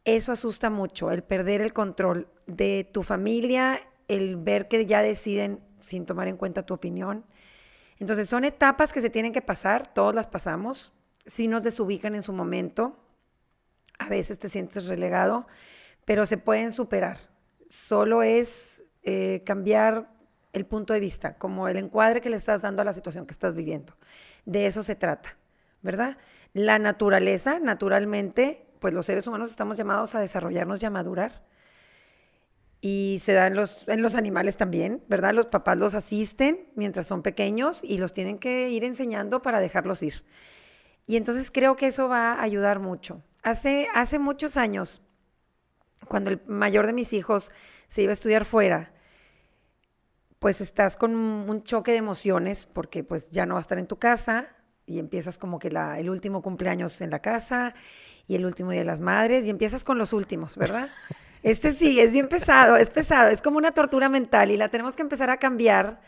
eso 0.06 0.32
asusta 0.32 0.70
mucho, 0.70 1.12
el 1.12 1.24
perder 1.24 1.62
el 1.62 1.74
control 1.74 2.28
de 2.46 2.90
tu 2.92 3.04
familia, 3.04 3.82
el 4.08 4.38
ver 4.38 4.68
que 4.68 4.86
ya 4.86 5.02
deciden 5.02 5.62
sin 5.82 6.06
tomar 6.06 6.28
en 6.28 6.38
cuenta 6.38 6.66
tu 6.66 6.74
opinión. 6.74 7.26
Entonces 8.00 8.28
son 8.28 8.44
etapas 8.44 8.92
que 8.92 9.02
se 9.02 9.10
tienen 9.10 9.34
que 9.34 9.42
pasar, 9.42 9.94
todos 9.94 10.14
las 10.14 10.28
pasamos, 10.28 10.92
si 11.26 11.48
nos 11.48 11.64
desubican 11.64 12.16
en 12.16 12.22
su 12.22 12.34
momento, 12.34 12.98
a 13.98 14.10
veces 14.10 14.40
te 14.40 14.50
sientes 14.50 14.88
relegado, 14.88 15.48
pero 16.06 16.26
se 16.26 16.38
pueden 16.38 16.72
superar. 16.72 17.18
Solo 17.70 18.24
es 18.24 18.84
eh, 19.04 19.42
cambiar 19.46 20.10
el 20.52 20.66
punto 20.66 20.94
de 20.94 21.00
vista, 21.00 21.38
como 21.38 21.68
el 21.68 21.78
encuadre 21.78 22.22
que 22.22 22.30
le 22.30 22.36
estás 22.36 22.62
dando 22.62 22.82
a 22.82 22.86
la 22.86 22.94
situación 22.94 23.26
que 23.26 23.34
estás 23.34 23.56
viviendo. 23.56 23.96
De 24.46 24.66
eso 24.68 24.84
se 24.84 24.96
trata, 24.96 25.38
¿verdad? 25.82 26.18
La 26.54 26.78
naturaleza, 26.78 27.60
naturalmente, 27.60 28.68
pues 28.84 28.94
los 28.94 29.06
seres 29.06 29.26
humanos 29.28 29.50
estamos 29.50 29.78
llamados 29.78 30.14
a 30.14 30.20
desarrollarnos 30.20 30.84
y 30.84 30.86
a 30.86 30.90
madurar. 30.90 31.42
Y 32.82 33.22
se 33.24 33.32
da 33.32 33.48
en 33.48 33.56
los, 33.56 33.88
en 33.88 34.02
los 34.02 34.16
animales 34.16 34.58
también, 34.58 35.02
¿verdad? 35.08 35.34
Los 35.34 35.46
papás 35.46 35.78
los 35.78 35.96
asisten 35.96 36.68
mientras 36.76 37.08
son 37.08 37.22
pequeños 37.22 37.82
y 37.82 37.98
los 37.98 38.12
tienen 38.12 38.40
que 38.40 38.68
ir 38.72 38.84
enseñando 38.84 39.42
para 39.42 39.62
dejarlos 39.62 40.04
ir. 40.04 40.26
Y 41.06 41.16
entonces 41.16 41.50
creo 41.50 41.78
que 41.78 41.88
eso 41.88 42.10
va 42.10 42.34
a 42.34 42.42
ayudar 42.42 42.80
mucho. 42.80 43.24
Hace, 43.42 43.88
hace 43.96 44.20
muchos 44.20 44.58
años, 44.58 45.02
cuando 46.10 46.30
el 46.30 46.42
mayor 46.46 46.86
de 46.86 46.92
mis 46.92 47.14
hijos 47.14 47.54
se 47.88 48.02
iba 48.02 48.10
a 48.10 48.20
estudiar 48.20 48.44
fuera, 48.44 48.92
pues 50.40 50.60
estás 50.60 50.98
con 50.98 51.16
un 51.16 51.64
choque 51.64 51.94
de 51.94 52.00
emociones 52.00 52.66
porque 52.66 53.06
pues 53.06 53.32
ya 53.32 53.46
no 53.46 53.54
va 53.54 53.60
a 53.60 53.62
estar 53.62 53.80
en 53.80 53.88
tu 53.88 53.98
casa 53.98 54.50
y 54.86 55.00
empiezas 55.00 55.38
como 55.38 55.58
que 55.58 55.72
la, 55.72 56.00
el 56.00 56.10
último 56.10 56.42
cumpleaños 56.42 57.00
en 57.00 57.12
la 57.12 57.20
casa 57.20 57.76
y 58.28 58.36
el 58.36 58.46
último 58.46 58.72
día 58.72 58.82
de 58.82 58.86
las 58.86 59.00
madres 59.00 59.46
y 59.46 59.50
empiezas 59.50 59.84
con 59.84 59.98
los 59.98 60.14
últimos, 60.14 60.58
¿verdad? 60.58 60.90
Este 61.44 61.74
sí, 61.74 62.00
es 62.00 62.14
bien 62.14 62.30
pesado, 62.30 62.78
es 62.78 62.90
pesado, 62.90 63.30
es 63.30 63.42
como 63.42 63.58
una 63.58 63.74
tortura 63.74 64.08
mental 64.08 64.50
y 64.50 64.56
la 64.56 64.70
tenemos 64.70 64.96
que 64.96 65.02
empezar 65.02 65.30
a 65.30 65.36
cambiar 65.36 66.00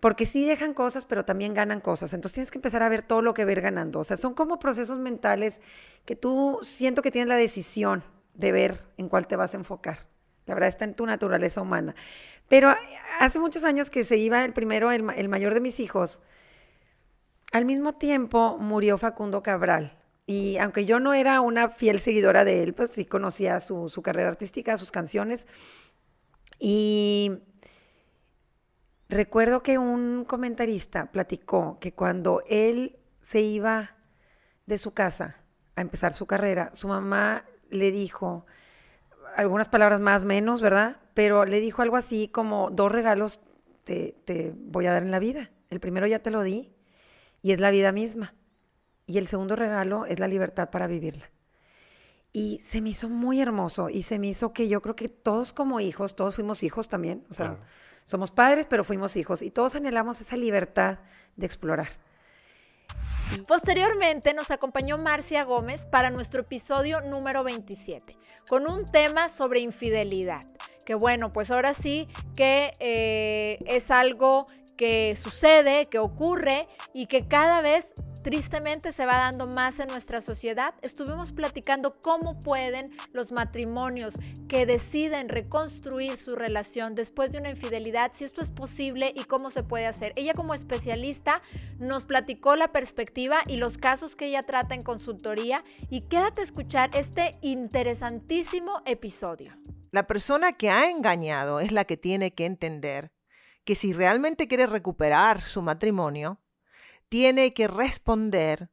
porque 0.00 0.26
sí 0.26 0.46
dejan 0.46 0.74
cosas, 0.74 1.04
pero 1.04 1.24
también 1.24 1.54
ganan 1.54 1.80
cosas. 1.80 2.14
Entonces 2.14 2.34
tienes 2.34 2.50
que 2.50 2.58
empezar 2.58 2.82
a 2.82 2.88
ver 2.88 3.02
todo 3.02 3.20
lo 3.20 3.34
que 3.34 3.44
ver 3.44 3.60
ganando. 3.60 3.98
O 3.98 4.04
sea, 4.04 4.16
son 4.16 4.32
como 4.32 4.58
procesos 4.58 4.98
mentales 4.98 5.60
que 6.04 6.16
tú 6.16 6.60
siento 6.62 7.02
que 7.02 7.10
tienes 7.10 7.28
la 7.28 7.36
decisión 7.36 8.04
de 8.34 8.52
ver 8.52 8.84
en 8.96 9.08
cuál 9.08 9.26
te 9.26 9.36
vas 9.36 9.54
a 9.54 9.56
enfocar. 9.56 10.06
La 10.46 10.54
verdad 10.54 10.68
está 10.68 10.84
en 10.84 10.94
tu 10.94 11.04
naturaleza 11.04 11.60
humana. 11.60 11.94
Pero 12.48 12.74
hace 13.18 13.38
muchos 13.38 13.64
años 13.64 13.90
que 13.90 14.04
se 14.04 14.16
iba 14.16 14.44
el 14.44 14.52
primero, 14.52 14.90
el, 14.92 15.04
el 15.16 15.28
mayor 15.28 15.52
de 15.52 15.60
mis 15.60 15.80
hijos, 15.80 16.22
al 17.52 17.64
mismo 17.64 17.94
tiempo 17.94 18.56
murió 18.58 18.96
Facundo 18.98 19.42
Cabral. 19.42 19.97
Y 20.28 20.58
aunque 20.58 20.84
yo 20.84 21.00
no 21.00 21.14
era 21.14 21.40
una 21.40 21.70
fiel 21.70 22.00
seguidora 22.00 22.44
de 22.44 22.62
él, 22.62 22.74
pues 22.74 22.90
sí 22.90 23.06
conocía 23.06 23.60
su, 23.60 23.90
carrera 24.04 24.28
artística, 24.28 24.76
sus 24.76 24.90
canciones. 24.90 25.46
Y 26.58 27.38
recuerdo 29.08 29.62
que 29.62 29.78
un 29.78 30.26
comentarista 30.26 31.06
platicó 31.06 31.78
que 31.80 31.94
cuando 31.94 32.42
él 32.46 32.98
se 33.22 33.40
iba 33.40 33.96
de 34.66 34.76
su 34.76 34.92
casa 34.92 35.36
a 35.76 35.80
empezar 35.80 36.12
su 36.12 36.26
carrera, 36.26 36.72
su 36.74 36.88
mamá 36.88 37.46
le 37.70 37.90
dijo 37.90 38.44
algunas 39.34 39.70
palabras 39.70 40.02
más, 40.02 40.24
menos, 40.24 40.60
¿verdad? 40.60 40.98
Pero 41.14 41.46
le 41.46 41.58
dijo 41.58 41.80
algo 41.80 41.96
así 41.96 42.28
como, 42.28 42.68
dos 42.68 42.92
regalos 42.92 43.40
te, 43.84 44.14
te 44.26 44.52
voy 44.54 44.84
a 44.84 44.92
dar 44.92 45.04
en 45.04 45.10
la 45.10 45.20
vida. 45.20 45.48
El 45.70 45.80
primero 45.80 46.06
ya 46.06 46.18
te 46.18 46.30
lo 46.30 46.42
di 46.42 46.70
y 47.40 47.52
es 47.52 47.60
la 47.60 47.70
vida 47.70 47.92
misma. 47.92 48.34
Y 49.08 49.16
el 49.16 49.26
segundo 49.26 49.56
regalo 49.56 50.04
es 50.04 50.20
la 50.20 50.28
libertad 50.28 50.68
para 50.68 50.86
vivirla. 50.86 51.30
Y 52.30 52.62
se 52.68 52.82
me 52.82 52.90
hizo 52.90 53.08
muy 53.08 53.40
hermoso 53.40 53.88
y 53.88 54.02
se 54.02 54.18
me 54.18 54.28
hizo 54.28 54.52
que 54.52 54.68
yo 54.68 54.82
creo 54.82 54.94
que 54.94 55.08
todos 55.08 55.54
como 55.54 55.80
hijos, 55.80 56.14
todos 56.14 56.34
fuimos 56.34 56.62
hijos 56.62 56.88
también, 56.88 57.24
o 57.30 57.32
sea, 57.32 57.58
somos 58.04 58.30
padres, 58.30 58.66
pero 58.66 58.84
fuimos 58.84 59.16
hijos 59.16 59.40
y 59.40 59.50
todos 59.50 59.74
anhelamos 59.74 60.20
esa 60.20 60.36
libertad 60.36 60.98
de 61.36 61.46
explorar. 61.46 61.88
Posteriormente 63.46 64.34
nos 64.34 64.50
acompañó 64.50 64.98
Marcia 64.98 65.44
Gómez 65.44 65.86
para 65.86 66.10
nuestro 66.10 66.42
episodio 66.42 67.00
número 67.00 67.44
27, 67.44 68.14
con 68.46 68.70
un 68.70 68.84
tema 68.84 69.30
sobre 69.30 69.60
infidelidad. 69.60 70.42
Que 70.84 70.94
bueno, 70.94 71.32
pues 71.32 71.50
ahora 71.50 71.72
sí 71.72 72.08
que 72.36 72.72
eh, 72.78 73.58
es 73.66 73.90
algo 73.90 74.46
que 74.76 75.16
sucede, 75.16 75.86
que 75.86 75.98
ocurre 75.98 76.68
y 76.94 77.06
que 77.06 77.26
cada 77.26 77.62
vez 77.62 77.94
tristemente 78.28 78.92
se 78.92 79.06
va 79.06 79.16
dando 79.16 79.46
más 79.46 79.80
en 79.80 79.88
nuestra 79.88 80.20
sociedad. 80.20 80.74
Estuvimos 80.82 81.32
platicando 81.32 81.98
cómo 82.02 82.38
pueden 82.40 82.90
los 83.14 83.32
matrimonios 83.32 84.16
que 84.50 84.66
deciden 84.66 85.30
reconstruir 85.30 86.18
su 86.18 86.36
relación 86.36 86.94
después 86.94 87.32
de 87.32 87.38
una 87.38 87.48
infidelidad, 87.48 88.12
si 88.14 88.24
esto 88.24 88.42
es 88.42 88.50
posible 88.50 89.14
y 89.16 89.24
cómo 89.24 89.50
se 89.50 89.62
puede 89.62 89.86
hacer. 89.86 90.12
Ella 90.16 90.34
como 90.34 90.52
especialista 90.52 91.40
nos 91.78 92.04
platicó 92.04 92.54
la 92.54 92.70
perspectiva 92.70 93.38
y 93.46 93.56
los 93.56 93.78
casos 93.78 94.14
que 94.14 94.26
ella 94.26 94.42
trata 94.42 94.74
en 94.74 94.82
consultoría 94.82 95.64
y 95.88 96.02
quédate 96.02 96.42
a 96.42 96.44
escuchar 96.44 96.90
este 96.92 97.30
interesantísimo 97.40 98.82
episodio. 98.84 99.54
La 99.90 100.06
persona 100.06 100.52
que 100.52 100.68
ha 100.68 100.90
engañado 100.90 101.60
es 101.60 101.72
la 101.72 101.86
que 101.86 101.96
tiene 101.96 102.34
que 102.34 102.44
entender 102.44 103.10
que 103.64 103.74
si 103.74 103.94
realmente 103.94 104.48
quiere 104.48 104.66
recuperar 104.66 105.40
su 105.40 105.62
matrimonio, 105.62 106.42
tiene 107.08 107.52
que 107.54 107.68
responder 107.68 108.70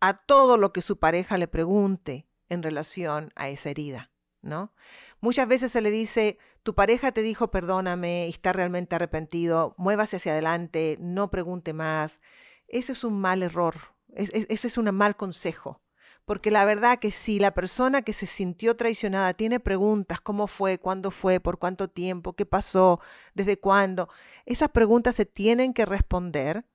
a 0.00 0.14
todo 0.14 0.56
lo 0.56 0.72
que 0.72 0.82
su 0.82 0.98
pareja 0.98 1.38
le 1.38 1.48
pregunte 1.48 2.28
en 2.48 2.62
relación 2.62 3.32
a 3.36 3.48
esa 3.48 3.70
herida, 3.70 4.10
¿no? 4.42 4.72
Muchas 5.20 5.48
veces 5.48 5.72
se 5.72 5.80
le 5.80 5.90
dice, 5.90 6.38
tu 6.62 6.74
pareja 6.74 7.12
te 7.12 7.22
dijo 7.22 7.50
perdóname 7.50 8.28
está 8.28 8.52
realmente 8.52 8.94
arrepentido, 8.94 9.74
muévase 9.76 10.16
hacia 10.16 10.32
adelante, 10.32 10.96
no 11.00 11.30
pregunte 11.30 11.72
más. 11.72 12.20
Ese 12.68 12.92
es 12.92 13.04
un 13.04 13.20
mal 13.20 13.42
error, 13.42 13.74
ese 14.14 14.66
es 14.66 14.78
un 14.78 14.94
mal 14.94 15.16
consejo. 15.16 15.82
Porque 16.24 16.50
la 16.50 16.66
verdad 16.66 16.98
que 16.98 17.10
si 17.10 17.38
la 17.38 17.54
persona 17.54 18.02
que 18.02 18.12
se 18.12 18.26
sintió 18.26 18.76
traicionada 18.76 19.32
tiene 19.32 19.60
preguntas, 19.60 20.20
cómo 20.20 20.46
fue, 20.46 20.78
cuándo 20.78 21.10
fue, 21.10 21.40
por 21.40 21.58
cuánto 21.58 21.88
tiempo, 21.88 22.34
qué 22.34 22.44
pasó, 22.44 23.00
desde 23.32 23.58
cuándo, 23.58 24.10
esas 24.44 24.68
preguntas 24.68 25.14
se 25.14 25.24
tienen 25.24 25.72
que 25.72 25.86
responder 25.86 26.66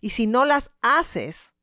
y 0.00 0.10
si 0.10 0.26
no 0.26 0.44
las 0.44 0.70
haces, 0.82 1.54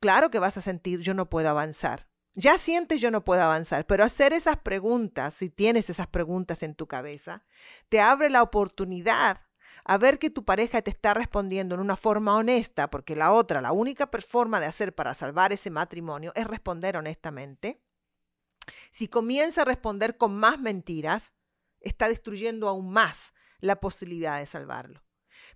claro 0.00 0.30
que 0.30 0.38
vas 0.38 0.56
a 0.56 0.60
sentir 0.60 1.00
yo 1.00 1.14
no 1.14 1.28
puedo 1.28 1.48
avanzar. 1.48 2.08
Ya 2.34 2.56
sientes 2.56 3.00
yo 3.00 3.10
no 3.10 3.24
puedo 3.24 3.42
avanzar, 3.42 3.84
pero 3.86 4.04
hacer 4.04 4.32
esas 4.32 4.58
preguntas, 4.58 5.34
si 5.34 5.50
tienes 5.50 5.90
esas 5.90 6.06
preguntas 6.06 6.62
en 6.62 6.76
tu 6.76 6.86
cabeza, 6.86 7.44
te 7.88 8.00
abre 8.00 8.30
la 8.30 8.42
oportunidad 8.42 9.40
a 9.84 9.96
ver 9.96 10.18
que 10.18 10.30
tu 10.30 10.44
pareja 10.44 10.82
te 10.82 10.90
está 10.90 11.14
respondiendo 11.14 11.74
en 11.74 11.80
una 11.80 11.96
forma 11.96 12.36
honesta, 12.36 12.90
porque 12.90 13.16
la 13.16 13.32
otra, 13.32 13.62
la 13.62 13.72
única 13.72 14.08
forma 14.20 14.60
de 14.60 14.66
hacer 14.66 14.94
para 14.94 15.14
salvar 15.14 15.52
ese 15.52 15.70
matrimonio 15.70 16.30
es 16.34 16.46
responder 16.46 16.96
honestamente. 16.96 17.82
Si 18.90 19.08
comienza 19.08 19.62
a 19.62 19.64
responder 19.64 20.18
con 20.18 20.36
más 20.36 20.60
mentiras, 20.60 21.32
está 21.80 22.08
destruyendo 22.08 22.68
aún 22.68 22.92
más 22.92 23.32
la 23.60 23.80
posibilidad 23.80 24.38
de 24.38 24.46
salvarlo. 24.46 25.02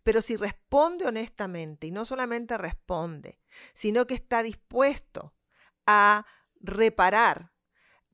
Pero 0.02 0.20
si 0.20 0.36
responde 0.36 1.06
honestamente, 1.06 1.86
y 1.86 1.90
no 1.90 2.04
solamente 2.04 2.58
responde, 2.58 3.38
sino 3.74 4.06
que 4.06 4.14
está 4.14 4.42
dispuesto 4.42 5.34
a 5.86 6.26
reparar 6.60 7.52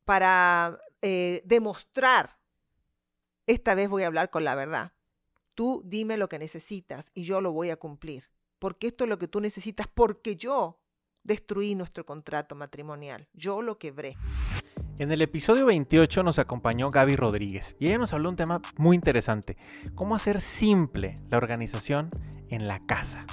para 0.04 0.78
eh, 1.02 1.42
demostrar, 1.44 2.38
esta 3.46 3.74
vez 3.74 3.88
voy 3.88 4.02
a 4.02 4.08
hablar 4.08 4.30
con 4.30 4.44
la 4.44 4.54
verdad. 4.54 4.92
tú 5.54 5.82
dime 5.84 6.16
lo 6.16 6.28
que 6.28 6.38
necesitas 6.38 7.10
y 7.14 7.24
yo 7.24 7.40
lo 7.40 7.52
voy 7.52 7.70
a 7.70 7.76
cumplir. 7.76 8.30
Porque 8.58 8.88
esto 8.88 9.04
es 9.04 9.10
lo 9.10 9.18
que 9.18 9.28
tú 9.28 9.40
necesitas, 9.40 9.86
porque 9.88 10.36
yo 10.36 10.80
destruí 11.22 11.74
nuestro 11.74 12.04
contrato 12.06 12.54
matrimonial, 12.54 13.28
yo 13.32 13.62
lo 13.62 13.78
quebré. 13.78 14.16
En 14.98 15.12
el 15.12 15.22
episodio 15.22 15.66
28 15.66 16.24
nos 16.24 16.40
acompañó 16.40 16.90
Gaby 16.90 17.14
Rodríguez 17.14 17.76
y 17.78 17.86
ella 17.86 17.98
nos 17.98 18.12
habló 18.12 18.30
un 18.30 18.36
tema 18.36 18.60
muy 18.76 18.96
interesante, 18.96 19.56
cómo 19.94 20.16
hacer 20.16 20.40
simple 20.40 21.14
la 21.30 21.36
organización 21.36 22.10
en 22.50 22.66
la 22.66 22.84
casa. 22.84 23.24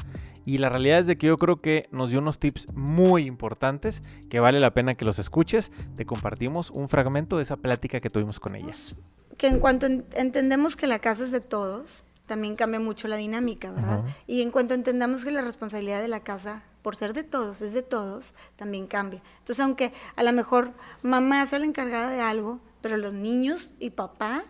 Y 0.46 0.60
la 0.60 0.70
realidad 0.70 1.00
es 1.00 1.08
de 1.08 1.18
que 1.18 1.26
yo 1.26 1.40
creo 1.40 1.62
que 1.62 1.88
nos 1.92 2.12
dio 2.12 2.20
unos 2.20 2.38
tips 2.38 2.68
muy 2.76 3.26
importantes 3.26 4.04
que 4.30 4.40
vale 4.40 4.60
la 4.60 4.76
pena 4.76 4.94
que 4.94 5.06
los 5.06 5.18
escuches. 5.18 5.72
Te 5.96 6.06
compartimos 6.06 6.70
un 6.70 6.88
fragmento 6.88 7.38
de 7.38 7.44
esa 7.44 7.58
plática 7.58 8.00
que 8.00 8.12
tuvimos 8.12 8.40
con 8.40 8.56
ella. 8.56 8.76
Que 9.36 9.48
en 9.48 9.58
cuanto 9.58 9.88
entendemos 9.88 10.76
que 10.76 10.86
la 10.86 11.00
casa 11.00 11.26
es 11.26 11.32
de 11.32 11.42
todos, 11.42 12.04
también 12.28 12.56
cambia 12.56 12.80
mucho 12.80 13.08
la 13.08 13.16
dinámica, 13.16 13.72
¿verdad? 13.72 14.04
Y 14.28 14.44
en 14.44 14.52
cuanto 14.52 14.76
entendamos 14.76 15.26
que 15.26 15.32
la 15.32 15.42
responsabilidad 15.42 16.00
de 16.00 16.10
la 16.10 16.20
casa 16.20 16.62
por 16.86 16.96
ser 16.96 17.14
de 17.14 17.24
todos, 17.24 17.64
es 17.64 17.74
de 17.74 17.82
todos, 17.82 18.36
también 18.58 18.86
cambia. 18.86 19.24
Entonces, 19.40 19.60
aunque 19.60 19.92
a 20.16 20.22
lo 20.22 20.32
mejor 20.32 20.72
mamá 21.02 21.42
es 21.42 21.52
la 21.52 21.66
encargada 21.66 22.12
de 22.12 22.22
algo, 22.22 22.60
pero 22.82 22.96
los 22.96 23.12
niños 23.12 23.72
y 23.80 23.90
papá, 23.90 24.44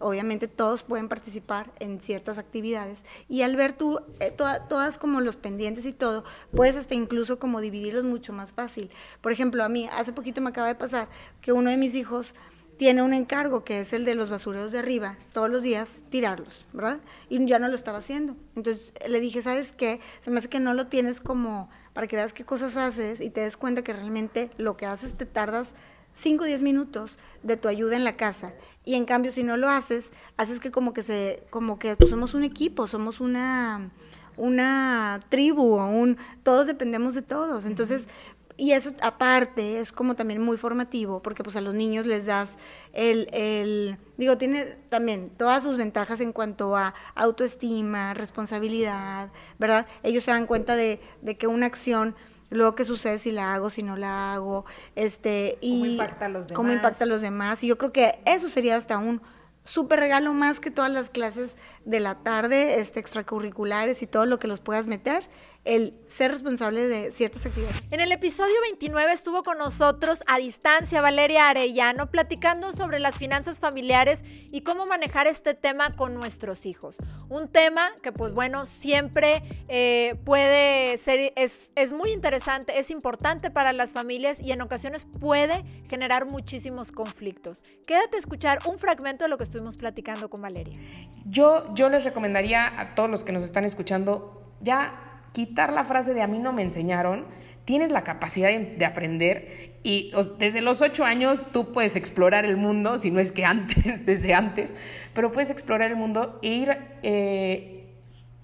obviamente 0.00 0.48
todos 0.48 0.82
pueden 0.82 1.08
participar 1.08 1.70
en 1.78 2.00
ciertas 2.00 2.38
actividades. 2.38 3.04
Y 3.28 3.42
al 3.42 3.54
ver 3.54 3.72
tú 3.74 4.00
eh, 4.18 4.32
todas 4.32 4.98
como 4.98 5.20
los 5.20 5.36
pendientes 5.36 5.86
y 5.86 5.92
todo, 5.92 6.24
puedes 6.52 6.76
hasta 6.76 6.94
incluso 6.94 7.38
como 7.38 7.60
dividirlos 7.60 8.02
mucho 8.02 8.32
más 8.32 8.52
fácil. 8.52 8.90
Por 9.20 9.30
ejemplo, 9.30 9.62
a 9.62 9.68
mí 9.68 9.88
hace 9.92 10.12
poquito 10.12 10.40
me 10.40 10.50
acaba 10.50 10.66
de 10.66 10.74
pasar 10.74 11.06
que 11.40 11.52
uno 11.52 11.70
de 11.70 11.76
mis 11.76 11.94
hijos 11.94 12.34
tiene 12.76 13.02
un 13.02 13.14
encargo 13.14 13.64
que 13.64 13.80
es 13.80 13.92
el 13.92 14.04
de 14.04 14.14
los 14.14 14.28
basureros 14.28 14.72
de 14.72 14.80
arriba, 14.80 15.16
todos 15.32 15.50
los 15.50 15.62
días 15.62 16.00
tirarlos, 16.10 16.66
¿verdad? 16.72 17.00
Y 17.28 17.44
ya 17.46 17.58
no 17.58 17.68
lo 17.68 17.74
estaba 17.74 17.98
haciendo. 17.98 18.36
Entonces 18.54 18.92
le 19.06 19.20
dije, 19.20 19.42
¿sabes 19.42 19.72
qué? 19.72 20.00
Se 20.20 20.30
me 20.30 20.38
hace 20.38 20.48
que 20.48 20.60
no 20.60 20.74
lo 20.74 20.86
tienes 20.86 21.20
como 21.20 21.70
para 21.94 22.06
que 22.06 22.16
veas 22.16 22.32
qué 22.32 22.44
cosas 22.44 22.76
haces 22.76 23.20
y 23.20 23.30
te 23.30 23.40
des 23.40 23.56
cuenta 23.56 23.82
que 23.82 23.94
realmente 23.94 24.50
lo 24.58 24.76
que 24.76 24.84
haces 24.84 25.14
te 25.14 25.24
tardas 25.24 25.74
5 26.16 26.44
o 26.44 26.46
10 26.46 26.62
minutos 26.62 27.16
de 27.42 27.56
tu 27.56 27.68
ayuda 27.68 27.96
en 27.96 28.04
la 28.04 28.16
casa. 28.16 28.52
Y 28.84 28.94
en 28.94 29.04
cambio, 29.04 29.32
si 29.32 29.42
no 29.42 29.56
lo 29.56 29.68
haces, 29.68 30.12
haces 30.36 30.60
que 30.60 30.70
como 30.70 30.92
que 30.92 31.02
se, 31.02 31.42
como 31.50 31.78
que 31.78 31.96
somos 32.08 32.34
un 32.34 32.44
equipo, 32.44 32.86
somos 32.86 33.20
una, 33.20 33.90
una 34.36 35.20
tribu, 35.28 35.76
un, 35.76 36.18
todos 36.42 36.66
dependemos 36.66 37.14
de 37.14 37.22
todos. 37.22 37.66
Entonces, 37.66 38.08
y 38.56 38.72
eso 38.72 38.92
aparte 39.02 39.80
es 39.80 39.92
como 39.92 40.14
también 40.14 40.40
muy 40.42 40.56
formativo, 40.56 41.20
porque 41.22 41.44
pues 41.44 41.56
a 41.56 41.60
los 41.60 41.74
niños 41.74 42.06
les 42.06 42.24
das 42.24 42.56
el, 42.92 43.28
el, 43.32 43.98
digo, 44.16 44.38
tiene 44.38 44.76
también 44.88 45.30
todas 45.36 45.62
sus 45.62 45.76
ventajas 45.76 46.20
en 46.20 46.32
cuanto 46.32 46.74
a 46.74 46.94
autoestima, 47.14 48.14
responsabilidad, 48.14 49.30
¿verdad? 49.58 49.86
Ellos 50.02 50.24
se 50.24 50.30
dan 50.30 50.46
cuenta 50.46 50.74
de, 50.74 51.00
de 51.20 51.36
que 51.36 51.46
una 51.46 51.66
acción, 51.66 52.14
luego 52.48 52.74
que 52.74 52.86
sucede 52.86 53.18
si 53.18 53.30
la 53.30 53.52
hago, 53.52 53.68
si 53.68 53.82
no 53.82 53.96
la 53.96 54.32
hago, 54.32 54.64
este, 54.94 55.58
y 55.60 55.80
cómo 55.80 55.86
impacta 55.92 56.24
a 56.24 56.28
los 56.28 56.46
demás. 56.46 56.56
Cómo 56.56 56.72
impacta 56.72 57.04
a 57.04 57.08
los 57.08 57.20
demás. 57.20 57.62
Y 57.62 57.66
yo 57.66 57.76
creo 57.76 57.92
que 57.92 58.20
eso 58.24 58.48
sería 58.48 58.76
hasta 58.76 58.96
un 58.96 59.20
súper 59.66 59.98
regalo 59.98 60.32
más 60.32 60.60
que 60.60 60.70
todas 60.70 60.90
las 60.90 61.10
clases 61.10 61.56
de 61.84 62.00
la 62.00 62.14
tarde, 62.14 62.80
este, 62.80 63.00
extracurriculares 63.00 64.02
y 64.02 64.06
todo 64.06 64.24
lo 64.24 64.38
que 64.38 64.48
los 64.48 64.60
puedas 64.60 64.86
meter 64.86 65.28
el 65.66 65.94
ser 66.06 66.30
responsable 66.30 66.86
de 66.86 67.10
ciertas 67.10 67.44
actividades. 67.44 67.76
En 67.90 68.00
el 68.00 68.12
episodio 68.12 68.54
29 68.62 69.12
estuvo 69.12 69.42
con 69.42 69.58
nosotros 69.58 70.22
a 70.26 70.38
distancia 70.38 71.00
Valeria 71.00 71.48
Arellano 71.48 72.10
platicando 72.10 72.72
sobre 72.72 72.98
las 72.98 73.16
finanzas 73.16 73.60
familiares 73.60 74.22
y 74.50 74.62
cómo 74.62 74.86
manejar 74.86 75.26
este 75.26 75.54
tema 75.54 75.96
con 75.96 76.14
nuestros 76.14 76.66
hijos. 76.66 76.98
Un 77.28 77.48
tema 77.48 77.90
que 78.02 78.12
pues 78.12 78.32
bueno, 78.32 78.64
siempre 78.66 79.42
eh, 79.68 80.14
puede 80.24 80.96
ser, 80.98 81.32
es, 81.36 81.72
es 81.74 81.92
muy 81.92 82.10
interesante, 82.10 82.78
es 82.78 82.90
importante 82.90 83.50
para 83.50 83.72
las 83.72 83.92
familias 83.92 84.40
y 84.40 84.52
en 84.52 84.62
ocasiones 84.62 85.06
puede 85.20 85.64
generar 85.90 86.26
muchísimos 86.26 86.92
conflictos. 86.92 87.64
Quédate 87.86 88.16
a 88.16 88.18
escuchar 88.20 88.60
un 88.66 88.78
fragmento 88.78 89.24
de 89.24 89.28
lo 89.28 89.36
que 89.36 89.44
estuvimos 89.44 89.76
platicando 89.76 90.30
con 90.30 90.40
Valeria. 90.40 90.80
Yo, 91.24 91.74
yo 91.74 91.88
les 91.88 92.04
recomendaría 92.04 92.80
a 92.80 92.94
todos 92.94 93.10
los 93.10 93.24
que 93.24 93.32
nos 93.32 93.42
están 93.42 93.64
escuchando 93.64 94.54
ya 94.60 95.05
quitar 95.36 95.70
la 95.70 95.84
frase 95.84 96.14
de 96.14 96.22
a 96.22 96.26
mí 96.26 96.38
no 96.38 96.54
me 96.54 96.62
enseñaron, 96.62 97.26
tienes 97.66 97.90
la 97.90 98.04
capacidad 98.04 98.48
de, 98.48 98.86
aprender 98.86 99.74
y 99.82 100.10
desde 100.38 100.62
los 100.62 100.80
ocho 100.80 101.04
años 101.04 101.44
tú 101.52 101.74
puedes 101.74 101.94
explorar 101.94 102.46
el 102.46 102.56
mundo, 102.56 102.96
si 102.96 103.10
no 103.10 103.20
es 103.20 103.32
que 103.32 103.44
antes, 103.44 103.76
desde 104.06 104.32
antes, 104.32 104.74
pero 105.12 105.32
puedes 105.32 105.50
explorar 105.50 105.90
el 105.90 105.96
mundo 105.96 106.38
e 106.40 106.54
ir 106.54 106.78
eh, 107.02 107.84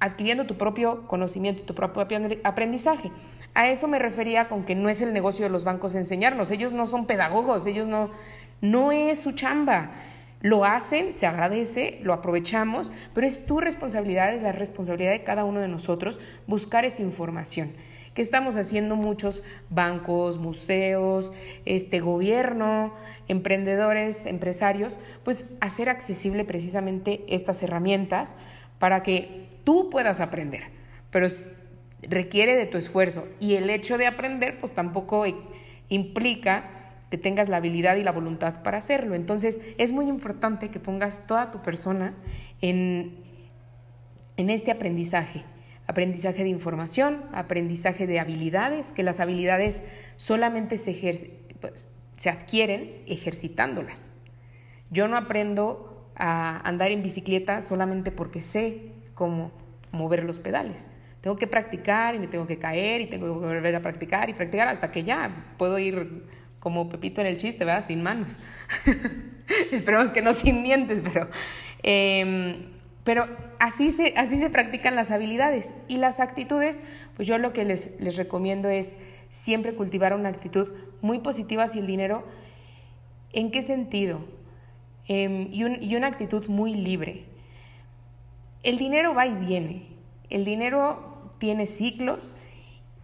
adquiriendo 0.00 0.44
tu 0.44 0.58
propio 0.58 1.08
conocimiento, 1.08 1.62
tu 1.62 1.74
propio 1.74 2.18
aprendizaje. 2.44 3.10
A 3.54 3.68
eso 3.68 3.88
me 3.88 3.98
refería 3.98 4.50
con 4.50 4.66
que 4.66 4.74
no 4.74 4.90
es 4.90 5.00
el 5.00 5.14
negocio 5.14 5.46
de 5.46 5.50
los 5.50 5.64
bancos 5.64 5.94
enseñarnos, 5.94 6.50
ellos 6.50 6.74
no 6.74 6.84
son 6.84 7.06
pedagogos, 7.06 7.64
ellos 7.64 7.86
no, 7.86 8.10
no 8.60 8.92
es 8.92 9.18
su 9.18 9.32
chamba. 9.32 9.92
Lo 10.42 10.64
hacen, 10.64 11.12
se 11.12 11.26
agradece, 11.26 12.00
lo 12.02 12.12
aprovechamos, 12.12 12.90
pero 13.14 13.26
es 13.26 13.46
tu 13.46 13.60
responsabilidad, 13.60 14.34
es 14.34 14.42
la 14.42 14.50
responsabilidad 14.50 15.12
de 15.12 15.22
cada 15.22 15.44
uno 15.44 15.60
de 15.60 15.68
nosotros 15.68 16.18
buscar 16.48 16.84
esa 16.84 17.00
información. 17.00 17.70
¿Qué 18.14 18.22
estamos 18.22 18.56
haciendo 18.56 18.96
muchos 18.96 19.44
bancos, 19.70 20.38
museos, 20.38 21.32
este 21.64 22.00
gobierno, 22.00 22.92
emprendedores, 23.28 24.26
empresarios? 24.26 24.98
Pues 25.24 25.46
hacer 25.60 25.88
accesible 25.88 26.44
precisamente 26.44 27.24
estas 27.28 27.62
herramientas 27.62 28.34
para 28.80 29.04
que 29.04 29.46
tú 29.62 29.90
puedas 29.90 30.18
aprender. 30.18 30.64
Pero 31.10 31.28
requiere 32.02 32.56
de 32.56 32.66
tu 32.66 32.78
esfuerzo 32.78 33.28
y 33.38 33.54
el 33.54 33.70
hecho 33.70 33.96
de 33.96 34.08
aprender 34.08 34.58
pues 34.58 34.72
tampoco 34.72 35.24
implica 35.88 36.81
que 37.12 37.18
tengas 37.18 37.50
la 37.50 37.58
habilidad 37.58 37.96
y 37.96 38.02
la 38.02 38.10
voluntad 38.10 38.62
para 38.62 38.78
hacerlo. 38.78 39.14
Entonces 39.14 39.60
es 39.76 39.92
muy 39.92 40.08
importante 40.08 40.70
que 40.70 40.80
pongas 40.80 41.26
toda 41.26 41.50
tu 41.50 41.60
persona 41.60 42.14
en, 42.62 43.18
en 44.38 44.48
este 44.48 44.70
aprendizaje. 44.70 45.44
Aprendizaje 45.86 46.42
de 46.42 46.48
información, 46.48 47.22
aprendizaje 47.34 48.06
de 48.06 48.18
habilidades, 48.18 48.92
que 48.92 49.02
las 49.02 49.20
habilidades 49.20 49.84
solamente 50.16 50.78
se, 50.78 50.94
pues, 51.60 51.92
se 52.16 52.30
adquieren 52.30 53.02
ejercitándolas. 53.06 54.10
Yo 54.88 55.06
no 55.06 55.18
aprendo 55.18 56.10
a 56.16 56.66
andar 56.66 56.92
en 56.92 57.02
bicicleta 57.02 57.60
solamente 57.60 58.10
porque 58.10 58.40
sé 58.40 58.92
cómo 59.12 59.52
mover 59.90 60.24
los 60.24 60.38
pedales. 60.38 60.88
Tengo 61.20 61.36
que 61.36 61.46
practicar 61.46 62.14
y 62.14 62.18
me 62.18 62.26
tengo 62.26 62.46
que 62.46 62.58
caer 62.58 63.02
y 63.02 63.06
tengo 63.10 63.38
que 63.38 63.46
volver 63.46 63.76
a 63.76 63.82
practicar 63.82 64.30
y 64.30 64.32
practicar 64.32 64.68
hasta 64.68 64.90
que 64.90 65.04
ya 65.04 65.52
puedo 65.58 65.78
ir 65.78 66.24
como 66.62 66.88
Pepito 66.88 67.20
en 67.20 67.26
el 67.26 67.38
chiste, 67.38 67.64
¿verdad? 67.64 67.84
Sin 67.84 68.04
manos. 68.04 68.38
Esperemos 69.72 70.12
que 70.12 70.22
no 70.22 70.32
sin 70.32 70.62
dientes, 70.62 71.02
pero, 71.02 71.28
em, 71.82 72.66
pero 73.02 73.26
así, 73.58 73.90
se, 73.90 74.14
así 74.16 74.38
se 74.38 74.48
practican 74.48 74.94
las 74.94 75.10
habilidades. 75.10 75.74
Y 75.88 75.96
las 75.96 76.20
actitudes, 76.20 76.80
pues 77.16 77.26
yo 77.26 77.36
lo 77.38 77.52
que 77.52 77.64
les, 77.64 78.00
les 78.00 78.16
recomiendo 78.16 78.68
es 78.70 78.96
siempre 79.30 79.74
cultivar 79.74 80.14
una 80.14 80.28
actitud 80.28 80.72
muy 81.00 81.18
positiva 81.18 81.64
hacia 81.64 81.80
el 81.80 81.88
dinero. 81.88 82.24
¿En 83.32 83.50
qué 83.50 83.62
sentido? 83.62 84.20
Em, 85.08 85.48
y, 85.52 85.64
y 85.84 85.96
una 85.96 86.06
actitud 86.06 86.46
muy 86.46 86.76
libre. 86.76 87.24
El 88.62 88.78
dinero 88.78 89.14
va 89.14 89.26
y 89.26 89.34
viene. 89.34 89.88
El 90.30 90.44
dinero 90.44 91.32
tiene 91.38 91.66
ciclos 91.66 92.36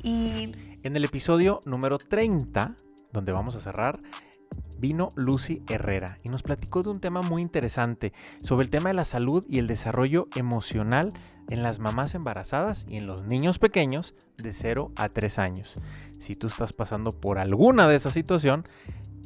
y... 0.00 0.52
En 0.84 0.94
el 0.94 1.04
episodio 1.04 1.58
número 1.66 1.98
30 1.98 2.70
donde 3.18 3.32
vamos 3.32 3.56
a 3.56 3.60
cerrar, 3.60 3.98
vino 4.78 5.08
Lucy 5.16 5.62
Herrera 5.68 6.18
y 6.22 6.28
nos 6.28 6.44
platicó 6.44 6.84
de 6.84 6.90
un 6.90 7.00
tema 7.00 7.20
muy 7.20 7.42
interesante 7.42 8.12
sobre 8.42 8.64
el 8.64 8.70
tema 8.70 8.90
de 8.90 8.94
la 8.94 9.04
salud 9.04 9.44
y 9.48 9.58
el 9.58 9.66
desarrollo 9.66 10.28
emocional 10.36 11.10
en 11.50 11.64
las 11.64 11.80
mamás 11.80 12.14
embarazadas 12.14 12.86
y 12.88 12.96
en 12.96 13.08
los 13.08 13.26
niños 13.26 13.58
pequeños 13.58 14.14
de 14.36 14.52
0 14.52 14.92
a 14.96 15.08
3 15.08 15.38
años. 15.40 15.74
Si 16.20 16.36
tú 16.36 16.46
estás 16.46 16.72
pasando 16.72 17.10
por 17.10 17.38
alguna 17.38 17.88
de 17.88 17.96
esa 17.96 18.10
situación, 18.12 18.62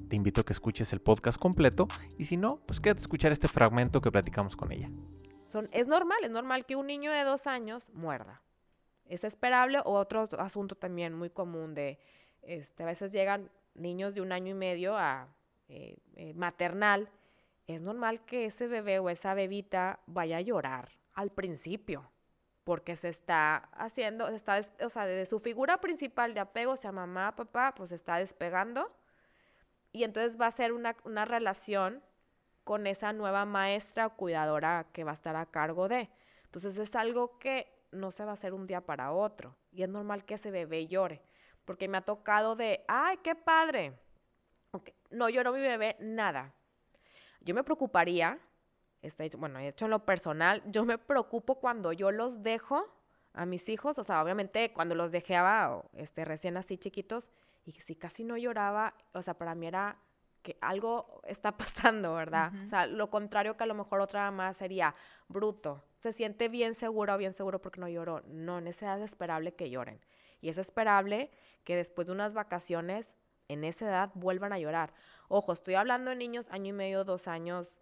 te 0.09 0.17
invito 0.17 0.41
a 0.41 0.45
que 0.45 0.55
escuches 0.55 0.91
el 0.95 1.01
podcast 1.01 1.39
completo 1.39 1.87
y 2.17 2.25
si 2.25 2.39
no, 2.39 2.61
pues 2.67 2.81
quédate 2.81 3.01
a 3.01 3.03
escuchar 3.03 3.33
este 3.33 3.49
fragmento 3.49 4.01
que 4.01 4.11
platicamos 4.11 4.57
con 4.57 4.73
ella. 4.73 4.89
Son, 5.51 5.69
es 5.73 5.87
normal, 5.87 6.19
es 6.23 6.31
normal 6.31 6.65
que 6.65 6.77
un 6.77 6.87
niño 6.87 7.13
de 7.13 7.25
dos 7.25 7.47
años 7.47 7.91
muerda. 7.93 8.41
Es 9.05 9.25
esperable 9.25 9.81
o 9.85 9.93
otro 9.93 10.27
asunto 10.39 10.77
también 10.77 11.13
muy 11.13 11.29
común 11.29 11.75
de, 11.75 11.99
este, 12.41 12.85
a 12.85 12.87
veces 12.87 13.13
llegan 13.13 13.51
niños 13.75 14.15
de 14.15 14.21
un 14.21 14.33
año 14.33 14.51
y 14.51 14.55
medio 14.55 14.97
a 14.97 15.29
eh, 15.69 15.97
eh, 16.17 16.35
maternal, 16.35 17.09
es 17.67 17.81
normal 17.81 18.25
que 18.25 18.47
ese 18.47 18.67
bebé 18.67 18.99
o 18.99 19.09
esa 19.09 19.35
bebita 19.35 20.01
vaya 20.07 20.39
a 20.39 20.41
llorar 20.41 20.91
al 21.15 21.31
principio, 21.31 22.11
porque 22.65 22.97
se 22.97 23.09
está 23.09 23.57
haciendo, 23.73 24.29
está, 24.29 24.61
o 24.85 24.89
sea, 24.89 25.07
de 25.07 25.27
su 25.27 25.41
figura 25.41 25.81
principal 25.81 26.35
de 26.35 26.41
apego, 26.41 26.77
sea, 26.77 26.93
mamá, 26.93 27.35
papá, 27.37 27.75
pues 27.77 27.91
se 27.91 27.97
está 27.97 28.17
despegando, 28.17 28.91
y 29.93 30.05
entonces 30.05 30.41
va 30.41 30.47
a 30.47 30.51
ser 30.51 30.73
una, 30.73 30.97
una 31.05 31.25
relación 31.25 32.03
con 32.65 32.87
esa 32.87 33.13
nueva 33.13 33.45
maestra 33.45 34.07
o 34.07 34.17
cuidadora 34.17 34.87
que 34.93 35.05
va 35.05 35.11
a 35.13 35.15
estar 35.15 35.37
a 35.37 35.47
cargo 35.47 35.89
de. 35.89 36.09
Entonces 36.45 36.77
es 36.79 36.95
algo 36.95 37.39
que 37.39 37.69
no 37.91 38.11
se 38.11 38.25
va 38.25 38.31
a 38.31 38.35
hacer 38.35 38.55
un 38.55 38.67
día 38.67 38.81
para 38.81 39.13
otro. 39.13 39.57
Y 39.71 39.83
es 39.83 39.89
normal 39.89 40.25
que 40.25 40.35
ese 40.35 40.51
bebé 40.51 40.87
llore. 40.87 41.23
Porque 41.65 41.89
me 41.89 41.99
ha 41.99 42.03
tocado 42.03 42.57
de, 42.57 42.85
ay, 42.89 43.19
qué 43.23 43.35
padre. 43.35 43.93
No 45.11 45.29
lloró 45.29 45.53
mi 45.53 45.61
bebé, 45.61 45.97
nada. 46.01 46.53
Yo 47.41 47.55
me 47.55 47.65
preocuparía, 47.65 48.39
hecho, 49.03 49.39
bueno, 49.39 49.59
hecho 49.59 49.85
en 49.85 49.91
lo 49.91 50.05
personal, 50.05 50.63
yo 50.67 50.85
me 50.85 50.99
preocupo 50.99 51.57
cuando 51.57 51.93
yo 51.93 52.11
los 52.11 52.43
dejo 52.43 52.87
a 53.35 53.47
mis 53.47 53.69
hijos, 53.69 53.99
o 53.99 54.05
sea, 54.05 54.23
obviamente 54.23 54.73
cuando 54.73 54.95
los 54.95 55.11
dejaba 55.11 55.83
este, 55.95 56.25
recién 56.25 56.57
así 56.57 56.79
chiquitos, 56.79 57.29
y 57.65 57.73
si 57.73 57.95
casi 57.95 58.25
no 58.25 58.37
lloraba, 58.37 58.95
o 59.13 59.23
sea, 59.23 59.35
para 59.35 59.55
mí 59.55 59.67
era 59.67 59.97
que 60.43 60.57
algo 60.61 61.21
está 61.25 61.57
pasando, 61.57 62.15
¿verdad? 62.15 62.53
O 62.67 62.69
sea, 62.69 62.87
lo 62.87 63.11
contrario 63.11 63.57
que 63.57 63.65
a 63.65 63.67
lo 63.67 63.75
mejor 63.75 64.01
otra 64.01 64.31
mamá 64.31 64.53
sería 64.55 64.95
bruto. 65.29 65.83
Se 66.01 66.13
siente 66.13 66.49
bien 66.49 66.75
seguro 66.75 67.15
o 67.15 67.19
bien 67.19 67.33
seguro 67.33 67.61
porque 67.61 67.81
no 67.81 67.89
lloró. 67.89 68.23
No, 68.27 68.59
edad 68.59 68.99
es 68.99 69.05
esperable 69.05 69.55
que 69.55 69.71
lloren. 69.71 70.01
Y 70.43 70.51
es 70.51 70.59
esperable 70.59 71.31
que 71.65 71.77
después 71.77 72.07
de 72.07 72.13
unas 72.13 72.35
vacaciones, 72.35 73.09
en 73.49 73.65
esa 73.65 73.87
edad, 73.87 74.11
vuelvan 74.15 74.53
a 74.53 74.59
llorar. 74.59 74.93
Ojo, 75.29 75.53
estoy 75.53 75.75
hablando 75.75 76.11
de 76.11 76.17
niños 76.17 76.51
año 76.51 76.71
y 76.71 76.73
medio, 76.73 77.05
dos 77.05 77.29
años, 77.29 77.79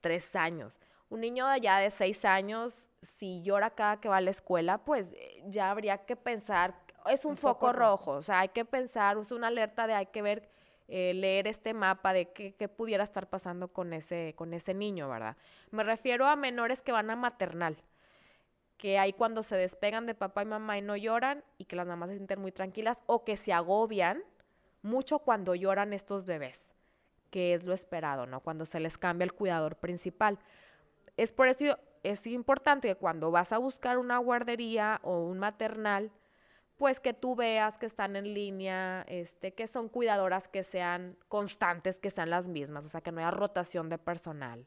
tres 0.00 0.34
años. 0.34 0.80
Un 1.08 1.20
niño 1.20 1.46
de 1.46 1.52
allá 1.52 1.76
de 1.76 1.90
seis 1.90 2.24
años, 2.24 2.74
si 3.18 3.42
llora 3.42 3.70
cada 3.70 4.00
que 4.00 4.08
va 4.08 4.16
a 4.16 4.20
la 4.20 4.30
escuela, 4.30 4.78
pues 4.78 5.12
eh, 5.12 5.42
ya 5.46 5.70
habría 5.70 5.98
que 5.98 6.16
pensar, 6.16 6.74
es 7.06 7.24
un, 7.24 7.36
foco, 7.36 7.72
rojo, 7.72 8.12
o 8.12 8.22
sea, 8.22 8.40
hay 8.40 8.48
que 8.48 8.64
pensar, 8.64 9.16
es 9.18 9.30
una 9.30 9.48
alerta 9.48 9.86
de 9.86 9.94
hay 9.94 10.06
que 10.06 10.22
ver 10.22 10.48
eh, 10.88 11.14
leer 11.14 11.46
este 11.46 11.72
mapa 11.72 12.12
de 12.12 12.32
qué, 12.32 12.54
qué, 12.54 12.68
pudiera 12.68 13.04
estar 13.04 13.28
pasando 13.28 13.68
con 13.68 13.92
ese, 13.92 14.34
con 14.36 14.52
ese 14.52 14.74
niño, 14.74 15.08
¿verdad? 15.08 15.36
Me 15.70 15.82
refiero 15.82 16.26
a 16.26 16.36
menores 16.36 16.80
que 16.80 16.92
van 16.92 17.10
a 17.10 17.16
maternal, 17.16 17.76
que 18.80 18.98
hay 18.98 19.12
cuando 19.12 19.42
se 19.42 19.56
despegan 19.56 20.06
de 20.06 20.14
papá 20.14 20.42
y 20.42 20.46
mamá 20.46 20.78
y 20.78 20.82
no 20.82 20.96
lloran 20.96 21.44
y 21.58 21.66
que 21.66 21.76
las 21.76 21.86
mamás 21.86 22.08
se 22.08 22.16
sienten 22.16 22.40
muy 22.40 22.50
tranquilas 22.50 22.98
o 23.04 23.24
que 23.24 23.36
se 23.36 23.52
agobian 23.52 24.22
mucho 24.80 25.18
cuando 25.18 25.54
lloran 25.54 25.92
estos 25.92 26.24
bebés, 26.24 26.66
que 27.30 27.52
es 27.52 27.62
lo 27.64 27.74
esperado, 27.74 28.24
¿no? 28.24 28.40
Cuando 28.40 28.64
se 28.64 28.80
les 28.80 28.96
cambia 28.96 29.24
el 29.24 29.34
cuidador 29.34 29.76
principal. 29.76 30.38
Es 31.18 31.30
por 31.30 31.48
eso 31.48 31.78
es 32.02 32.26
importante 32.26 32.88
que 32.88 32.94
cuando 32.94 33.30
vas 33.30 33.52
a 33.52 33.58
buscar 33.58 33.98
una 33.98 34.16
guardería 34.16 34.98
o 35.02 35.24
un 35.26 35.38
maternal, 35.38 36.10
pues 36.78 37.00
que 37.00 37.12
tú 37.12 37.36
veas 37.36 37.76
que 37.76 37.84
están 37.84 38.16
en 38.16 38.32
línea, 38.32 39.04
este, 39.08 39.52
que 39.52 39.66
son 39.66 39.90
cuidadoras 39.90 40.48
que 40.48 40.62
sean 40.62 41.18
constantes, 41.28 41.98
que 41.98 42.10
sean 42.10 42.30
las 42.30 42.46
mismas, 42.46 42.86
o 42.86 42.88
sea, 42.88 43.02
que 43.02 43.12
no 43.12 43.20
haya 43.20 43.30
rotación 43.30 43.90
de 43.90 43.98
personal. 43.98 44.64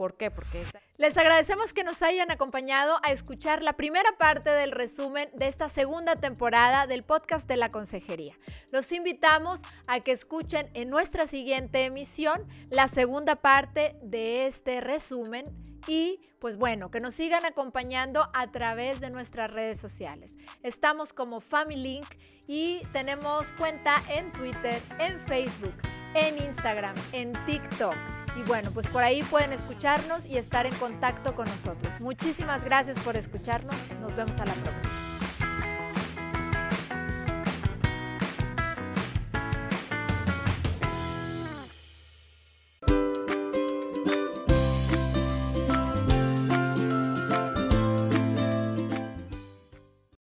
¿Por 0.00 0.16
qué? 0.16 0.30
Porque... 0.30 0.64
Les 0.96 1.14
agradecemos 1.18 1.74
que 1.74 1.84
nos 1.84 2.00
hayan 2.00 2.30
acompañado 2.30 2.98
a 3.02 3.12
escuchar 3.12 3.62
la 3.62 3.74
primera 3.74 4.16
parte 4.16 4.48
del 4.48 4.70
resumen 4.70 5.28
de 5.34 5.46
esta 5.46 5.68
segunda 5.68 6.16
temporada 6.16 6.86
del 6.86 7.04
podcast 7.04 7.46
de 7.46 7.58
la 7.58 7.68
Consejería. 7.68 8.34
Los 8.72 8.92
invitamos 8.92 9.60
a 9.86 10.00
que 10.00 10.12
escuchen 10.12 10.70
en 10.72 10.88
nuestra 10.88 11.26
siguiente 11.26 11.84
emisión 11.84 12.48
la 12.70 12.88
segunda 12.88 13.36
parte 13.36 13.94
de 14.00 14.46
este 14.46 14.80
resumen 14.80 15.44
y 15.86 16.18
pues 16.40 16.56
bueno, 16.56 16.90
que 16.90 17.00
nos 17.00 17.12
sigan 17.12 17.44
acompañando 17.44 18.30
a 18.32 18.50
través 18.50 19.00
de 19.00 19.10
nuestras 19.10 19.52
redes 19.52 19.78
sociales. 19.78 20.34
Estamos 20.62 21.12
como 21.12 21.42
Family 21.42 21.76
Link 21.76 22.08
y 22.46 22.80
tenemos 22.94 23.44
cuenta 23.58 24.02
en 24.08 24.32
Twitter, 24.32 24.80
en 24.98 25.20
Facebook, 25.26 25.74
en 26.14 26.38
Instagram, 26.38 26.94
en 27.12 27.34
TikTok. 27.44 28.19
Y 28.36 28.42
bueno, 28.42 28.70
pues 28.72 28.86
por 28.86 29.02
ahí 29.02 29.22
pueden 29.24 29.52
escucharnos 29.52 30.24
y 30.26 30.38
estar 30.38 30.66
en 30.66 30.74
contacto 30.74 31.34
con 31.34 31.46
nosotros. 31.48 32.00
Muchísimas 32.00 32.64
gracias 32.64 32.98
por 33.00 33.16
escucharnos. 33.16 33.74
Nos 34.00 34.14
vemos 34.16 34.36
a 34.38 34.46
la 34.46 34.54
próxima. 34.54 34.99